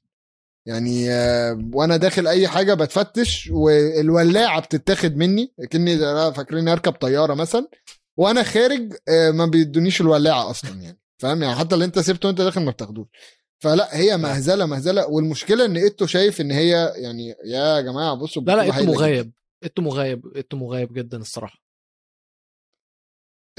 [0.66, 5.98] يعني آه، وأنا داخل أي حاجة بتفتش والولاعة بتتاخد مني كني
[6.32, 7.68] فاكرين أركب طيارة مثلا
[8.16, 10.98] وأنا خارج آه، ما بيدونيش الولاعة أصلا يعني.
[11.18, 13.06] فاهم؟ يعني حتى اللي أنت سبته وأنت داخل ما بتاخدوش.
[13.60, 15.06] فلا هي مهزلة مهزلة.
[15.06, 18.92] والمشكلة إن إيتو شايف إن هي يعني يا جماعة بصوا لا لا إيتو.
[18.92, 19.32] مغيب.
[19.64, 21.58] ايتو مغيب ايتو مغيب جدا الصراحة.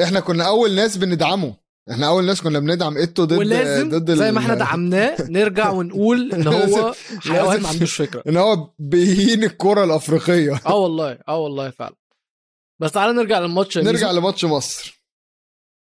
[0.04, 1.56] إحنا كنا أول ناس بندعمه.
[1.91, 6.34] إحنا أول ناس كنا بندعم إيتو ضد ولازم ضد زي ما إحنا دعمناه نرجع ونقول
[6.34, 8.24] إن هو حيوان ما عندوش فكرة.
[8.28, 10.62] إن هو بيهين الكرة الأفريقية.
[10.66, 11.95] آه والله آه والله فعلا.
[12.82, 14.12] بس تعالى نرجع للماتش نرجع.
[14.12, 15.02] لماتش مصر.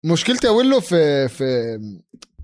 [0.05, 1.79] مشكلتي يا ويلو في في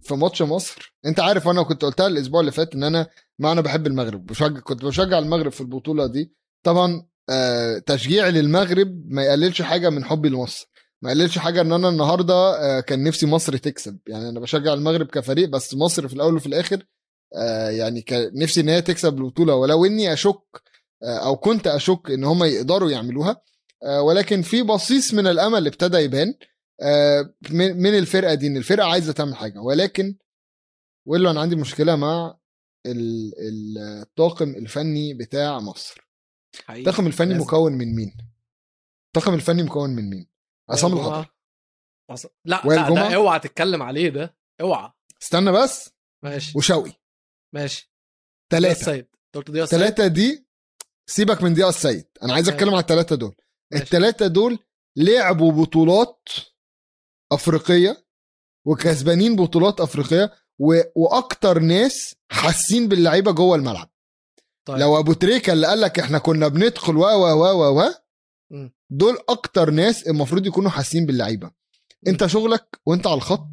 [0.03, 0.95] في ماتش مصر.
[1.07, 3.07] أنت عارف وأنا كنت قلتها الأسبوع اللي فات إن أنا
[3.39, 6.33] ما أنا بحب المغرب بشجع كنت بشجع المغرب في البطولة دي.
[6.63, 10.69] طبعا آه، تشجيعي للمغرب ما يقللش حاجة من حبي لمصر.
[11.03, 13.99] ما يقللش حاجة إن أنا النهارده آه، كان نفسي مصر تكسب.
[14.07, 16.87] يعني أنا بشجع المغرب كفريق بس مصر في الأول وفي الآخر
[17.37, 19.55] آه، يعني كان نفسي إن هي تكسب البطولة.
[19.55, 20.43] ولو إني أشك
[21.03, 23.43] أو كنت أشك إن هم يقدروا يعملوها
[24.01, 26.35] ولكن في بصيص من الأمل ابتدى يبان
[27.51, 29.59] من الفرقة دي إن الفرقة عايزة تعمل حاجة.
[29.61, 30.17] ولكن
[31.07, 32.37] ويلو أنا عندي مشكلة مع
[32.87, 36.06] ال- ال- الطاقم الفني بتاع مصر.
[36.65, 36.81] حقيقي.
[36.81, 37.45] الطاقم الفني لازم.
[37.45, 38.17] مكون من مين
[39.07, 40.27] الطاقم الفني مكون من مين
[40.71, 41.27] عصام الخضر.
[42.11, 44.93] عص- لا لا؟ ده اوعى تتكلم عليه ده اوعى
[45.23, 45.91] استنى بس
[46.25, 46.93] ماشي وشوقي
[47.55, 47.93] ماشي
[48.55, 49.07] السيد
[49.79, 50.47] ثلاثة دي
[51.07, 52.49] سيبك من ضياء السيد أنا عايز.
[52.49, 53.37] أتكلم على الثلاثه دول
[53.73, 53.85] ماشي.
[53.85, 54.59] الثلاثه دول
[54.97, 56.29] لعبوا بطولات
[57.33, 58.07] أفريقية
[58.67, 60.81] وكسبانين بطولات أفريقية و...
[60.97, 63.91] وأكتر ناس حاسين باللعيبة جوه الملعب
[64.67, 64.79] طيب.
[64.79, 67.91] لو أبو تريكة اللي قال لك إحنا كنا بندخل و و و و.
[68.91, 71.51] دول أكتر ناس المفروض يكونوا حاسين باللعيبة.
[72.07, 73.49] أنت شغلك وأنت على الخط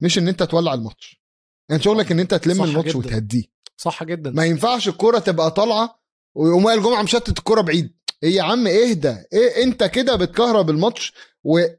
[0.00, 1.22] مش إن أنت تولع الماتش.
[1.70, 2.94] انت شغلك إن أنت تلم الماتش.
[2.94, 3.44] وتهديه.
[3.76, 4.30] صح جدا.
[4.30, 6.00] ما ينفعش الكرة تبقى طالعة
[6.34, 7.94] ويقوم وائل جمعه مشتت الكرة بعيد.
[8.22, 9.16] إيه يا عم اهدى.
[9.32, 11.12] إيه أنت كده بتكهرب الماتش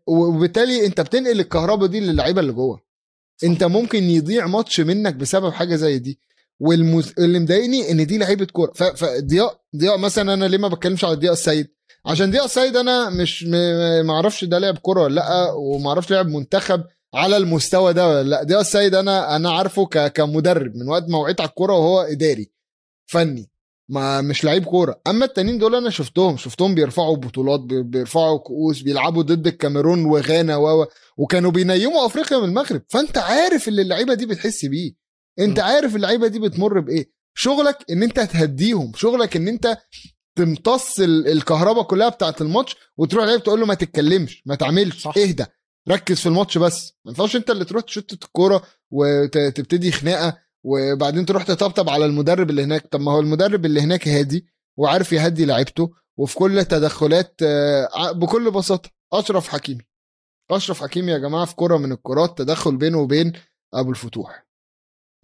[0.07, 2.81] وبالتالي أنت بتنقل الكهرباء دي للعيبة اللي جوه.
[3.43, 6.19] أنت ممكن يضيع ماتش منك بسبب حاجة زي دي.
[6.59, 7.13] والمز...
[7.19, 8.71] اللي مضايقني إن دي لعيبة كورة.
[8.75, 8.83] ف...
[8.83, 11.67] فضياء ضياء مثلا أنا ليه ما بتكلمش على ضياء السيد؟
[12.05, 13.51] عشان ضياء السيد أنا مش م...
[14.05, 16.83] ما أعرفش ده لعب كورة ولا لأ وما أعرفش لعب منتخب
[17.13, 18.43] على المستوى ده ولا لأ.
[18.43, 20.13] ضياء السيد أنا أنا عارفه ك...
[20.13, 22.51] كمدرب من وقت ما وعيت على الكورة وهو إداري
[23.05, 23.49] فني
[23.89, 25.01] ما مش لعيب كورة.
[25.07, 30.55] أما التانيين دول أنا شفتهم شفتهم بيرفعوا بطولات بي- بيرفعوا كؤوس بيلعبوا ضد الكاميرون وغانا
[30.57, 30.87] و
[31.17, 32.81] وكانوا بينيموا أفريقيا من المغرب.
[32.89, 35.04] فأنت عارف اللي اللعيبة دي بتحس بيه.
[35.39, 35.63] انت م.
[35.63, 39.77] عارف اللعيبة دي بتمر بإيه؟ شغلك إن أنت تهديهم شغلك إن أنت
[40.37, 45.17] تمتص ال- الكهرباء كلها بتاعت الماتش وتروح لعيب تقول له ما تتكلمش ما تعملش صح.
[45.17, 45.45] اهدى
[45.89, 46.93] ركز في الماتش بس.
[47.05, 52.63] ما ينفعش أنت اللي تروح تشتت الكورة وتبتدي خناقة وبعدين تروح تطبطب على المدرب اللي
[52.63, 52.87] هناك.
[52.87, 54.45] طب ما هو المدرب اللي هناك هادي
[54.77, 58.89] وعارف يهدي لعيبته وفي كل تدخلات آه، بكل بساطة.
[59.13, 59.81] أشرف حكيمي.
[60.51, 63.33] أشرف حكيمي يا جماعة في كرة من الكرات تدخل بينه وبين
[63.73, 64.44] أبو الفتوح.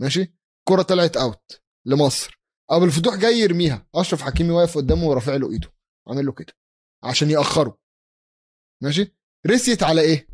[0.02, 0.34] ماشي؟
[0.68, 2.42] كرة طلعت اوت لمصر.
[2.70, 3.88] ابو الفتوح جاي يرميها.
[3.96, 5.74] أشرف حكيمي واقف قدامه ورافع له إيده.
[6.08, 6.54] عامل له كده.
[7.04, 7.78] عشان يأخره.
[8.84, 9.16] ماشي؟
[9.48, 10.28] رسيت على إيه؟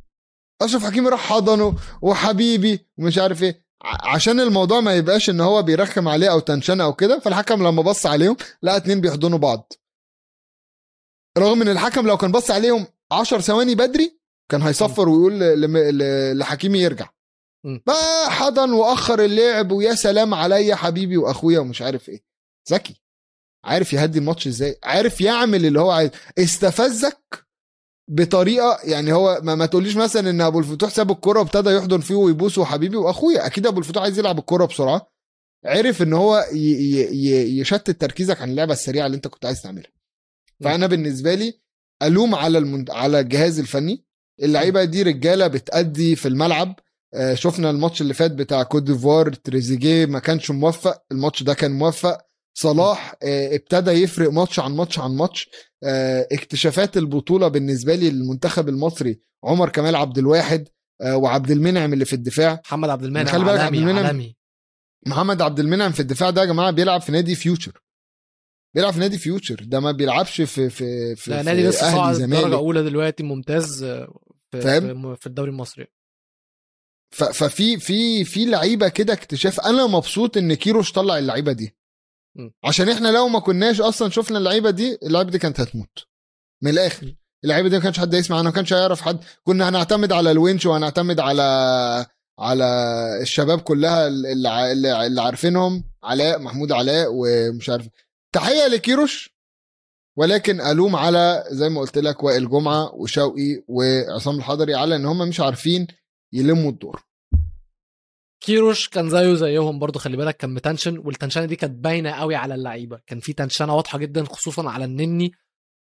[0.61, 3.67] أشرف حكيمي راح حضنه وحبيبي ومش عارف إيه.
[3.83, 8.05] عشان الموضوع ما يبقاش إن هو بيرخم عليه أو تنشن أو كده فالحكم لما بص
[8.05, 9.73] عليهم لقى اتنين بيحضنوا بعض.
[11.37, 14.19] رغم إن الحكم لو كان بص عليهم 10 ثواني بدري
[14.51, 15.39] كان هيصفر ويقول
[16.39, 17.09] لحكيمي يرجع.
[17.67, 22.23] بقى حضن وأخر اللعب ويا سلام عليا حبيبي وأخويا ومش عارف إيه.
[22.71, 23.01] ذكي.
[23.65, 26.09] عارف يهدي الماتش إزاي؟ عارف يعمل اللي هو عايز.
[26.39, 27.45] استفزك
[28.09, 32.15] بطريقة يعني هو ما, ما تقوليش مثلا إن أبو الفتوح ساب الكرة وابتدى يحضن فيه
[32.15, 33.45] ويبوسه حبيبي وأخويا.
[33.45, 35.11] أكيد أبو الفتوح عايز يلعب الكرة بسرعة.
[35.65, 39.91] عرف إن هو يشتت تركيزك عن اللعبة السريعة اللي أنت كنت عايز تعملها.
[40.63, 41.59] فأنا بالنسبة لي
[42.03, 42.89] ألوم على المنت...
[42.91, 44.05] على الجهاز الفني.
[44.43, 46.79] اللعيبة دي رجالة بتأدي في الملعب.
[47.33, 52.17] شفنا الماتش اللي فات بتاع كوت ديفوار تريزيجيه ما كانش موفق الماتش ده كان موفق.
[52.53, 55.49] صلاح آه، ابتدى يفرق ماتش عن ماتش عن ماتش.
[55.83, 60.67] آه، اكتشافات البطولة بالنسبة لي للمنتخب المصري عمر كمال عبد الواحد
[61.05, 62.61] وعبد المنعم اللي في الدفاع.
[62.65, 64.35] محمد عبد المنعم خلي بالك عبد المنعم عالمي.
[65.07, 67.81] محمد عبد المنعم في الدفاع ده يا جماعة بيلعب في نادي فيوتشر
[68.75, 72.55] بيلعب في نادي فيوتشر ده ما بيلعبش في في في لا نادي لسه صاعد درجة
[72.55, 75.87] أولى دلوقتي ممتاز في, فاهم؟ في الدوري المصري.
[77.11, 79.59] ففي في في لعيبة كده اكتشاف.
[79.59, 81.75] أنا مبسوط إن كيروش طلع اللعيبة دي.
[82.63, 86.05] عشان إحنا لو ما كناش أصلا شفنا اللعيبة دي اللعيبة دي كانت هتموت.
[86.63, 87.15] من الآخر.
[87.43, 89.19] اللعيبة دي ما كانش حد يسمع عنها ما كانش هيعرف حد.
[89.43, 92.05] كنا هنعتمد على الونش وهنعتمد على
[92.39, 92.65] على
[93.21, 94.71] الشباب كلها اللي,
[95.07, 95.83] اللي عارفينهم.
[96.03, 97.87] علاء محمود علاء ومش عارف.
[98.35, 99.37] تحية لكيروش.
[100.17, 105.29] ولكن ألوم على زي ما قلت لك وائل جمعة وشوقي وعصام الحضري على إن هم
[105.29, 105.87] مش عارفين
[106.33, 107.03] يلموا الدور.
[108.43, 112.55] كيروش كان زيه زيهم برضه خلي بالك كان متنشن والتنشنة دي كانت باينة قوي على
[112.55, 112.99] اللعيبة.
[113.07, 115.31] كان في تنشنة واضحة جدا خصوصا على النني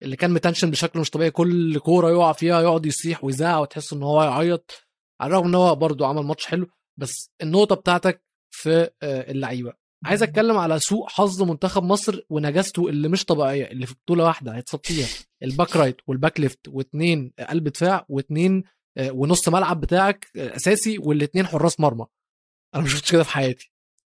[0.04, 1.32] اللي كان متنشن بشكل مش طبيعي.
[1.32, 4.72] كل كورة يقع فيها يقعد يصيح ويزعق وتحس إن هو يعيط
[5.22, 6.68] على الرغم إن هو برضه عمل ماتش حلو.
[7.00, 9.74] بس النقطة بتاعتك في آه، اللعيبة.
[10.06, 14.56] عايز أتكلم على سوء حظ منتخب مصر ونجاسته اللي مش طبيعية اللي في بطولة واحدة
[14.56, 15.08] هيتصاب فيها.
[15.43, 18.64] ال back right وال back left واثنين قلب دفاع واثنين
[18.98, 22.06] ونص ملعب بتاعك آه، أساسي والاثنين حراس مرمى.
[22.76, 23.72] أنا ما شفتش كده في حياتي.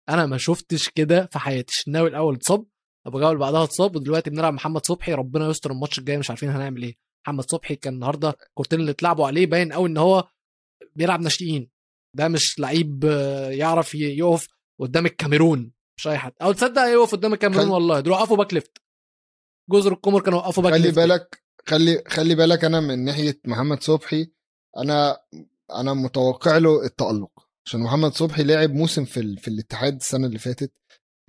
[0.09, 1.73] أنا ما شفتش كده في حياتي.
[1.73, 2.67] الشناوي الأول اتصاب
[3.07, 5.15] ابو جابر بعدها اتصاب ودلوقتي بنلعب محمد صبحي.
[5.15, 6.97] ربنا يستر الماتش الجاي مش عارفين هنعمل إيه.
[7.27, 10.29] محمد صبحي كان النهارده الكورتين اللي اتلعبوا عليه باين قوي إن هو
[10.97, 11.71] بيلعب ناشئين.
[12.17, 14.49] ده مش لعيب آه، يعرف يقف
[14.81, 15.73] قدام الكاميرون.
[15.99, 16.33] مش أي حد.
[16.43, 18.01] أو تصدق يقف قدام الكاميرون والله.
[18.01, 18.79] دول وقفوا back left.
[19.71, 24.31] جزر القمر كانوا وقفوا back خلي بالك خلي خلي بالك أنا من ناحية محمد صبحي
[24.77, 25.19] أنا
[25.75, 27.31] أنا متوقع له التألق.
[27.67, 29.39] عشان محمد صبحي لعب موسم في ال...
[29.39, 30.73] في الاتحاد السنة اللي فاتت.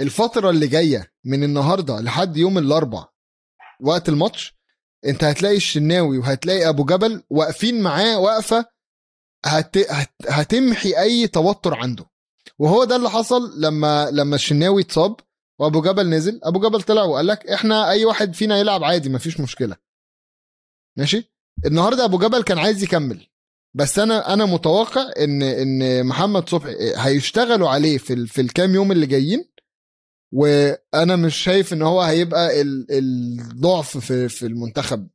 [0.01, 3.07] الفترة اللي جاية من النهارده لحد يوم الأربع
[3.81, 4.55] وقت الماتش
[5.05, 8.65] أنت هتلاقي الشناوي وهتلاقي أبو جبل واقفين معاه وقفه
[9.45, 9.77] هت...
[9.77, 10.13] هت...
[10.29, 12.05] هتمحي أي توتر عنده.
[12.59, 15.15] وهو ده اللي حصل لما لما الشناوي اتصاب
[15.59, 16.39] وأبو جبل نزل.
[16.43, 19.75] أبو جبل طلع وقال لك إحنا أي واحد فينا يلعب عادي مفيش مشكلة.
[20.97, 21.33] ماشي؟
[21.65, 23.27] النهارده أبو جبل كان عايز يكمل.
[23.75, 29.05] بس أنا أنا متوقع إن إن محمد صبحي هيشتغلوا عليه في في الكام يوم اللي
[29.05, 29.45] جايين
[30.33, 35.07] وأنا مش شايف إن هو هيبقى الضعف في في المنتخب.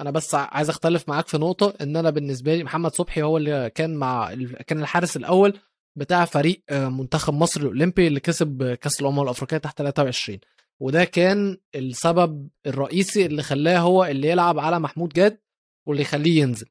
[0.00, 3.70] أنا بس عايز أختلف معاك في نقطة إن أنا بالنسبة لي محمد صبحي هو اللي
[3.74, 4.34] كان مع
[4.66, 5.58] كان الحارس الأول
[5.96, 10.38] بتاع فريق آه، منتخب مصر الأولمبي اللي كسب كأس الأمم الأفريقية تحت 23
[10.80, 15.38] وده كان السبب الرئيسي اللي خلاه هو اللي يلعب على محمود جاد
[15.86, 16.66] واللي يخليه ينزل.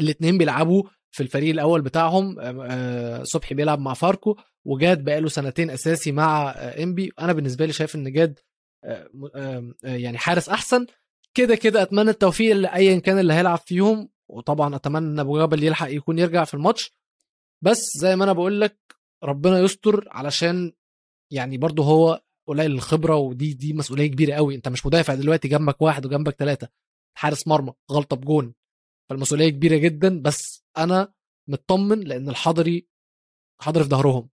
[0.00, 6.12] الاثنين بيلعبوا في الفريق الأول بتاعهم آه، صبحي بيلعب مع فاركو وجاد بقاله سنتين أساسي
[6.12, 7.12] مع آه، إنبي.
[7.18, 8.38] أنا بالنسبة لي شايف إن جاد
[9.82, 10.86] يعني حارس أحسن.
[11.34, 15.90] كده كده أتمنى التوفيق لايا كان اللي هيلعب فيهم وطبعا أتمنى إن أبو جبل يلحق
[15.90, 16.94] يكون يرجع في الماتش.
[17.64, 18.78] بس زي ما أنا بقول لك
[19.24, 20.72] ربنا يستر علشان
[21.32, 25.82] يعني برضه هو قليل الخبرة ودي دي مسؤولية كبيرة قوي أنت مش مدافع دلوقتي جنبك
[25.82, 26.68] واحد وجنبك ثلاثة
[27.16, 28.54] حارس مرمى غلطة بجون.
[29.10, 31.12] فالمسؤولية كبيرة جدا بس أنا
[31.48, 32.88] مطمن لأن الحضري
[33.60, 34.28] حضري في ظهرهم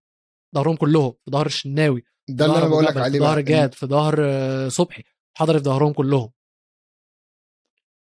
[0.55, 3.85] ظهرهم كلهم في ظهر الشناوي ده اللي أنا بقول لك عليه في ظهر جاد في
[3.85, 4.19] ظهر
[4.69, 5.03] صبحي
[5.37, 6.31] حضري في ظهرهم كلهم.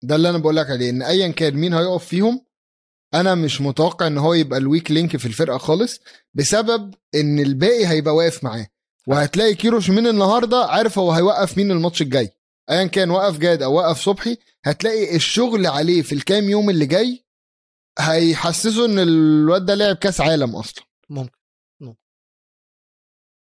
[0.03, 2.47] ده اللي أنا بقول لك عليه إن ايا كان مين هيقف فيهم
[3.15, 6.01] أنا مش متوقع إن هو يبقى ال weak link في الفرقة خالص
[6.35, 8.67] بسبب إن الباقي هيبقى واقف معاه
[9.07, 12.31] وهتلاقي كيروش من النهارده عارف هو هيوقف مين الماتش الجاي.
[12.71, 17.25] ايا كان وقف جبل أو وقف صبحي هتلاقي الشغل عليه في الكام يوم اللي جاي
[17.99, 20.85] هيحسسه إن الواد ده لعب كأس عالم أصلا.
[21.11, 21.39] ممكن.
[21.81, 21.99] ممكن.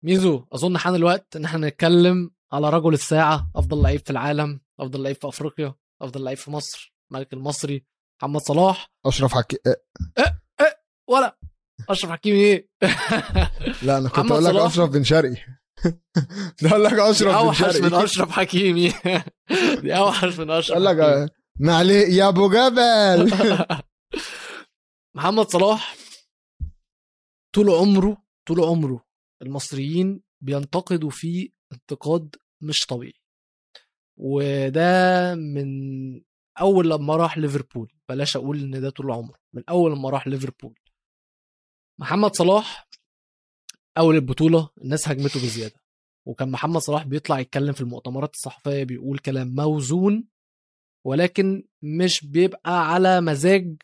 [0.05, 5.03] ميزو أظن حان الوقت إن إحنا نتكلم على رجل الساعة أفضل لعيب في العالم أفضل
[5.03, 7.87] لعيب في أفريقيا أفضل لعيب في مصر الملك المصري
[8.23, 8.91] محمد صلاح.
[9.07, 9.57] أشرف حكي
[11.11, 11.39] ولا.
[11.89, 12.69] أشرف حكيمي إيه؟
[13.83, 14.55] لا أنا كنت أقول لك.
[14.57, 15.37] أشرف بن شرقي.
[16.63, 18.89] ده أقول لك أشرف أوحش من أشرف حكيمي.
[19.83, 23.31] دي أوحش من أشرف أقول لك معليه يا أبو جبل.
[25.17, 25.97] محمد صلاح
[27.55, 29.05] طول عمره طول عمره
[29.43, 33.21] المصريين بينتقدوا فيه انتقاد مش طبيعي.
[34.17, 35.69] وده من
[36.61, 37.93] أول لما راح ليفربول.
[38.09, 39.39] بلاش أقول إن ده طول عمره.
[39.53, 40.79] من أول لما راح ليفربول.
[42.01, 42.89] محمد صلاح
[43.99, 45.75] أول البطولة الناس هجمته بزيادة.
[46.27, 50.25] وكان محمد صلاح بيطلع يتكلم في المؤتمرات الصحفية بيقول كلام موزون
[51.07, 53.77] ولكن مش بيبقى على مزاج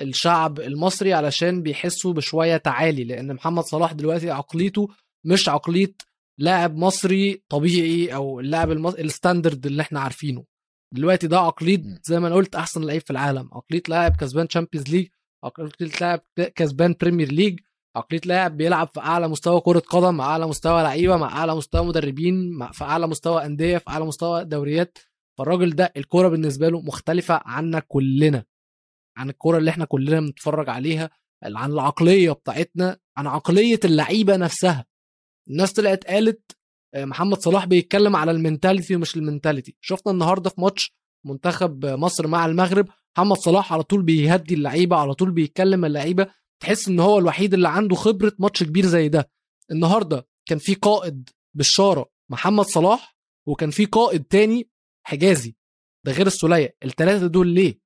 [0.00, 4.88] الشعب المصري علشان بيحسوا بشوية تعالي لأن محمد صلاح دلوقتي عقليته
[5.24, 5.94] مش عقلية
[6.38, 8.94] لاعب مصري طبيعي أو اللاعب المص...
[8.94, 10.44] ال standard اللي إحنا عارفينه.
[10.94, 12.00] دلوقتي ده عقلية.
[12.04, 13.48] زي ما أنا قلت أحسن لعيب في العالم.
[13.52, 15.08] عقلية لاعب كسبان Champions League
[15.44, 15.70] عقلية
[16.00, 16.20] لاعب
[16.54, 17.58] كسبان Premier League
[17.96, 21.86] عقلية لاعب بيلعب في أعلى مستوى كرة قدم مع أعلى مستوى لعيبة مع أعلى مستوى
[21.86, 24.98] مدربين مع في أعلى مستوى أندية في أعلى مستوى دوريات.
[25.38, 28.44] فالراجل ده الكوره بالنسبة له مختلفة عنا كلنا
[29.16, 31.10] عن الكوره اللي إحنا كلنا بنتفرج عليها
[31.44, 34.84] عن العقلية بتاعتنا عن عقلية اللعيبة نفسها.
[35.50, 36.56] الناس طلعت قالت
[36.94, 40.94] آه، محمد صلاح بيتكلم على ال mentality ومش ال mentality شفنا النهارده في ماتش
[41.26, 42.88] منتخب مصر مع المغرب
[43.18, 46.26] محمد صلاح على طول بيهدي اللعيبة على طول بيتكلم اللعيبة.
[46.62, 49.30] تحس إن هو الوحيد اللي عنده خبرة ماتش كبير زي ده.
[49.70, 53.16] النهارده كان في قائد بالشارة محمد صلاح
[53.48, 54.70] وكان في قائد تاني
[55.06, 55.56] حجازي.
[56.06, 57.80] ده غير السوليه الثلاثة دول ليه؟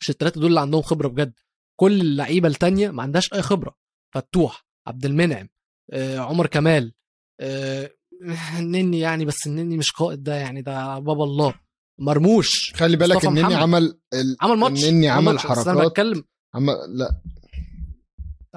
[0.00, 1.32] مش الثلاثة دول اللي عندهم خبرة بجد.
[1.80, 3.76] كل اللعيبة التانية ما عندهاش أي خبرة.
[4.14, 5.48] فتوح عبد المنعم
[5.92, 6.92] آه، عمر كمال
[7.40, 7.90] آه،
[8.58, 11.54] النني يعني بس النني مش قائد ده يعني ده بابا الله.
[12.00, 12.72] مرموش.
[12.74, 13.52] خلي بالك محمد.
[13.52, 14.36] عمل ال...
[14.40, 14.84] عمل ماتش.
[14.84, 15.90] انني عمل ماتش، بس أنا حركات.
[15.90, 16.24] بتكلم
[16.54, 17.22] عمل لا.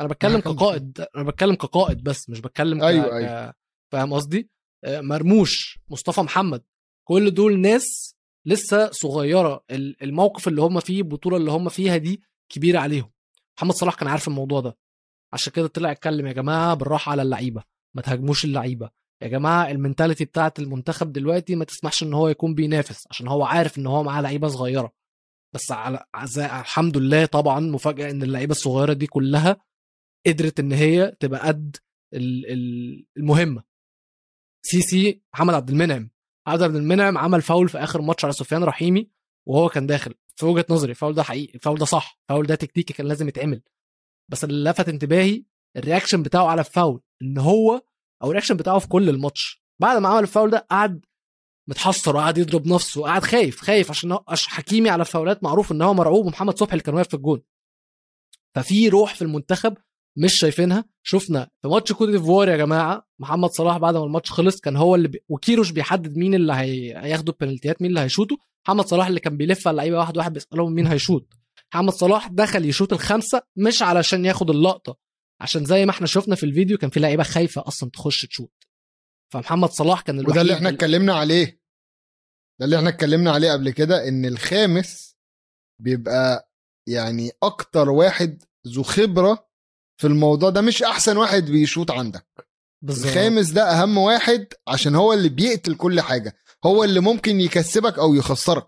[0.02, 2.84] أنا بتكلم كقائد أنا بتكلم كقائد بس مش بتكلم ك...
[2.84, 3.12] أيوة، ك...
[3.14, 3.54] أيوة.
[3.92, 4.50] فاهم قصدي
[4.84, 6.64] آه، مرموش مصطفى محمد
[7.08, 12.22] كل دول ناس لسه صغيرة ال- الموقف اللي هم فيه البطولة اللي هم فيها دي
[12.50, 13.12] كبيرة عليهم
[13.58, 14.78] محمد صلاح كان عارف الموضوع ده
[15.34, 17.64] عشان كده طلع اتكلم يا جماعة بالراحة على اللعيبة
[17.96, 18.90] ما تهاجموش اللعيبة
[19.22, 23.78] يا جماعة المنتاليتي بتاعت المنتخب دلوقتي ما تسمحش إن هو يكون بينافس عشان هو عارف
[23.78, 24.94] إن هو معاه لعيبة صغيرة
[25.56, 26.06] بس على.
[26.38, 29.58] الحمد لله طبعا مفاجأة إن اللعيبة الصغيرة دي كلها
[30.28, 31.78] قدرت إن هي تبقى قد
[32.14, 33.64] ال- ال- المهمة.
[34.66, 36.10] سي سي محمد عبد المنعم.
[36.48, 39.10] عبد المنعم عمل فاول في آخر ماتش على سفيان رحيمي
[39.48, 40.14] وهو كان داخل.
[40.36, 43.62] في وجهة نظري الفاول ده حقيقي الفاول ده صح الفاول ده تكتيكي كان لازم يتعمل.
[44.32, 45.44] بس اللي لفت انتباهي
[45.78, 47.82] ال reaction بتاعه على الفاول إن هو
[48.24, 49.64] أو ال reaction بتاعه في كل الماتش.
[49.82, 51.06] بعد ما عمل الفاول ده قعد
[51.70, 54.18] متحسر وقعد يضرب نفسه وقعد خايف خايف عشان
[54.48, 57.42] حكيمي على الفاولات معروف إن هو مرعوب ومحمد صبحي اللي كان واقف في الجون.
[58.56, 59.78] ففي روح في المنتخب
[60.18, 60.86] مش شايفينها.
[61.04, 64.96] شفنا في ماتش كوت ديفوار يا جماعة محمد صلاح بعد ما الماتش خلص كان هو
[64.96, 65.24] اللي بي...
[65.30, 66.98] وكيروش بيحدد مين اللي هي...
[66.98, 68.38] هياخدوا البنالتيات مين اللي هيشوطوا.
[68.68, 71.34] محمد صلاح اللي كان بيلف على اللعيبة واحد واحد بيسألهم مين هيشوط.
[71.74, 74.98] محمد صلاح دخل يشوط الخمسة مش علشان ياخد اللقطة.
[75.42, 78.68] عشان زي ما إحنا شفنا في الفيديو كان في لعيبة خايفة أصلا تخش تشوط.
[79.34, 81.62] فمحمد صلاح كان الوحيد وده اللي إحنا اتكلمنا عليه.
[82.60, 85.18] ده اللي إحنا اتكلمنا عليه قبل كده إن الخامس
[85.82, 86.52] بيبقى
[86.90, 89.51] يعني أكتر واحد ذو خبرة
[90.02, 92.26] في الموضوع ده مش أحسن واحد بيشوط عندك.
[92.82, 93.08] بالظبط.
[93.08, 96.36] الخامس ده أهم واحد عشان هو اللي بيقتل كل حاجة.
[96.66, 98.68] هو اللي ممكن يكسبك أو يخسرك.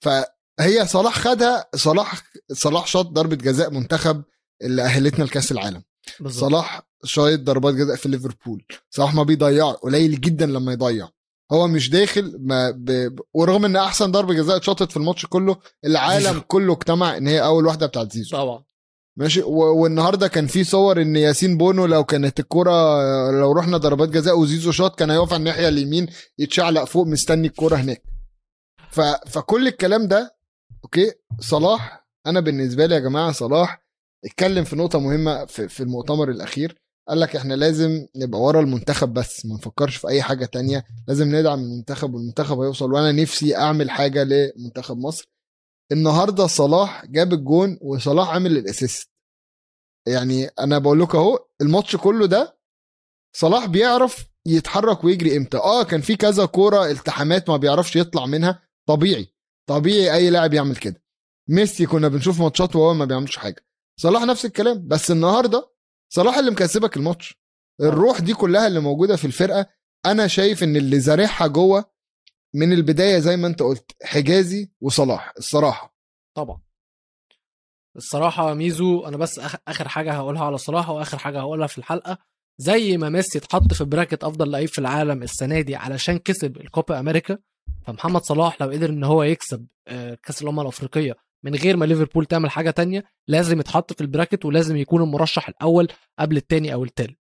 [0.00, 2.22] فهي صلاح خدها صلاح
[2.52, 4.22] صلاح شاط ضربة جزاء منتخب
[4.62, 5.82] اللي أهلتنا لكأس العالم.
[6.20, 6.50] بالظبط.
[6.50, 8.64] صلاح شايط ضربات جزاء في ليفربول.
[8.90, 11.08] صلاح ما بيضيع قليل جدا لما يضيع.
[11.52, 13.18] هو مش داخل ما ب...
[13.34, 16.40] ورغم إن أحسن ضربة جزاء اتشاطت في الماتش كله العالم.
[16.52, 18.36] كله اجتمع إن هي أول واحدة بتاعت زيزو.
[18.36, 18.71] طبعا.
[19.16, 19.42] ماشي.
[19.42, 22.70] والنهارده كان في صور إن ياسين بونو لو كانت الكرة
[23.30, 26.06] لو رحنا ضربات جزاء وزيزو شاط كان هيقف على الناحية اليمين
[26.38, 28.02] يتشعلق فوق مستني الكرة هناك.
[28.90, 29.00] ف...
[29.00, 30.36] فكل الكلام ده
[30.84, 31.12] okay.
[31.40, 33.82] صلاح أنا بالنسبة لي يا جماعة صلاح
[34.24, 36.82] اتكلم في نقطة مهمة في, في المؤتمر الأخير.
[37.08, 40.84] قال لك إحنا لازم نبقى ورا المنتخب بس ما نفكرش في أي حاجة تانية.
[41.08, 45.31] لازم ندعم المنتخب والمنتخب هيوصل وأنا نفسي أعمل حاجة لمنتخب مصر.
[45.92, 49.10] النهارده صلاح جاب الجون وصلاح عامل الأسيست.
[50.08, 52.58] يعني أنا بقول لك أهو الماتش كله ده
[53.36, 55.56] صلاح بيعرف يتحرك ويجري إمتى.
[55.56, 58.62] آه كان في كذا كورة التحامات ما بيعرفش يطلع منها.
[58.88, 59.28] طبيعي
[59.68, 61.02] طبيعي أي لاعب يعمل كده.
[61.48, 63.66] ميسي كنا بنشوف ماتشات وهو ما بيعملش حاجة.
[64.00, 65.72] صلاح نفس الكلام بس النهارده
[66.12, 67.42] صلاح اللي مكسبك الماتش.
[67.80, 69.66] الروح دي كلها اللي موجودة في الفرقة.
[70.06, 71.91] أنا شايف إن اللي زارعها جوه
[72.54, 75.94] من البداية زي ما انت قلت حجازي وصلاح الصراحة.
[76.36, 76.60] طبعا.
[77.96, 79.38] الصراحة ميزو أنا بس
[79.68, 82.18] آخر حاجة هقولها على صلاح وآخر حاجة هقولها في الحلقة.
[82.58, 87.00] زي ما ميسي اتحط في bracket أفضل لعيب في العالم السنة دي علشان كسب الكوبا
[87.00, 87.38] أمريكا
[87.86, 92.26] فمحمد صلاح لو قدر إن هو يكسب آه، كأس الأمم الأفريقية من غير ما ليفربول
[92.26, 95.88] تعمل حاجة تانية لازم يتحط في ال bracket ولازم يكون المرشح الأول
[96.18, 97.18] قبل التاني أو التالت.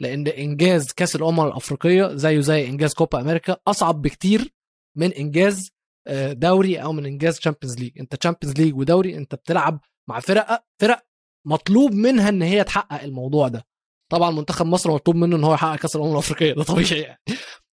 [0.00, 4.54] لأن إنجاز كأس الأمم الأفريقية زيه زي إنجاز كوبا أمريكا أصعب بكتير
[4.96, 5.70] من إنجاز
[6.06, 10.64] آه، دوري أو من إنجاز Champions League أنت Champions League ودوري أنت بتلعب مع فرق
[10.80, 11.06] فرق
[11.46, 13.66] مطلوب منها إن هي تحقق الموضوع ده.
[14.12, 17.20] طبعا منتخب مصر مطلوب منه إن هو يحقق كأس الأمم الأفريقية ده طبيعي يعني.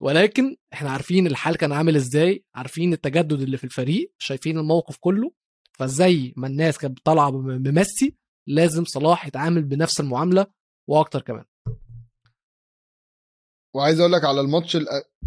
[0.02, 5.32] ولكن إحنا عارفين الحال كان عامل إزاي عارفين التجدد اللي في الفريق شايفين الموقف كله.
[5.78, 8.16] فزي ما الناس كانت طالعه بم- بميسي
[8.48, 10.46] لازم صلاح يتعامل بنفس المعاملة
[10.88, 11.44] وأكتر كمان.
[13.76, 14.76] وعايز أقول لك على الماتش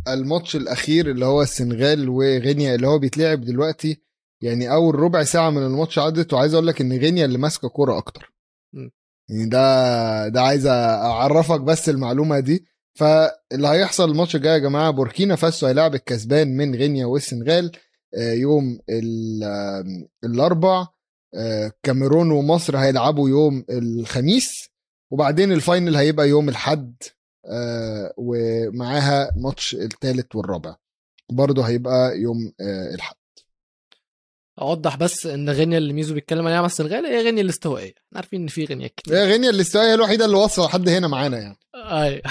[0.08, 4.02] الماتش الأخير اللي هو السنغال وغينيا اللي هو بيتلعب دلوقتي
[4.42, 7.98] يعني أول ربع ساعة من الماتش عدت وعايز أقول لك إن غينيا اللي ماسكة كورة
[7.98, 8.34] أكتر.
[9.30, 12.66] يعني ده ده عايز أعرفك بس المعلومة دي.
[12.96, 17.72] فاللي هيحصل الماتش الجاي يا جماعة بوركينا فاسو هيلاعب الكسبان من غينيا والسنغال
[18.18, 20.88] آه، يوم ال- الأربع
[21.36, 24.70] آه، كاميرون ومصر هيلعبوا يوم الخميس
[25.12, 26.96] وبعدين ال final هيبقى يوم الحد
[28.18, 30.76] ومعاها ماتش الثالث والرابع.
[31.32, 33.16] برضه هيبقى يوم آه، الحد
[34.62, 37.94] أوضح بس إن غينيا اللي ميزو بيتكلم عليها مع السنغال هي غينيا الاستوائية.
[38.08, 39.16] إحنا عارفين إن في غينيا كتير.
[39.16, 41.58] هي غينيا الاستوائية هي الوحيدة اللي واصلة لحد هنا معانا يعني.
[41.76, 42.22] اي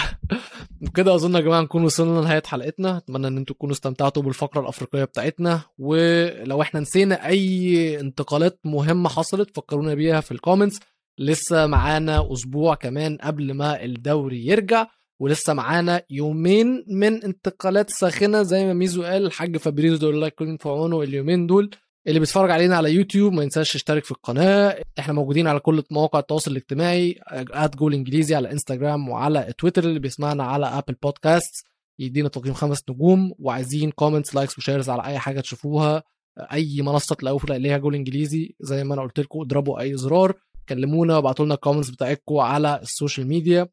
[0.83, 2.97] وكده أظن يا جماعة نكون وصلنا لنهاية حلقتنا.
[2.97, 5.61] أتمنى إن أنتم تكونوا استمتعتوا بالفقرة الأفريقية بتاعتنا.
[5.79, 10.79] ولو إحنا نسينا أي انتقالات مهمة حصلت فكرونا بيها في ال comments
[11.19, 14.87] لسه معانا أسبوع كمان قبل ما الدوري يرجع.
[15.23, 20.57] ولسه معانا يومين من انتقالات ساخنة زي ما ميزو قال الحاج فابريزو دول الله يكون
[20.57, 21.71] في عونه اليومين دول
[22.07, 24.83] اللي بيتفرج علينا على يوتيوب ما ينساش يشترك في القناة.
[24.99, 29.99] إحنا موجودين على كل مواقع التواصل الاجتماعي at جول انجليزي على انستجرام وعلى تويتر اللي
[29.99, 31.67] بيسمعنا على Apple Podcast
[31.99, 36.03] يدينا تقييم خمس نجوم وعايزين comments likes و shares على أي حاجة تشوفوها.
[36.39, 38.55] أي منصة تلاقوا ليها جول انجليزي.
[38.61, 40.35] زي ما أنا قلت لكم اضربوا أي زرار
[40.69, 43.69] كلمونا وابعتوا لنا ال comments بتاعتكم على ال social media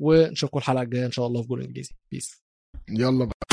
[0.00, 1.94] ونشوفكم الحلقة الجاية إن شاء الله في جول إنجليزي.
[2.10, 2.42] بيس
[2.88, 3.51] يلا بقى.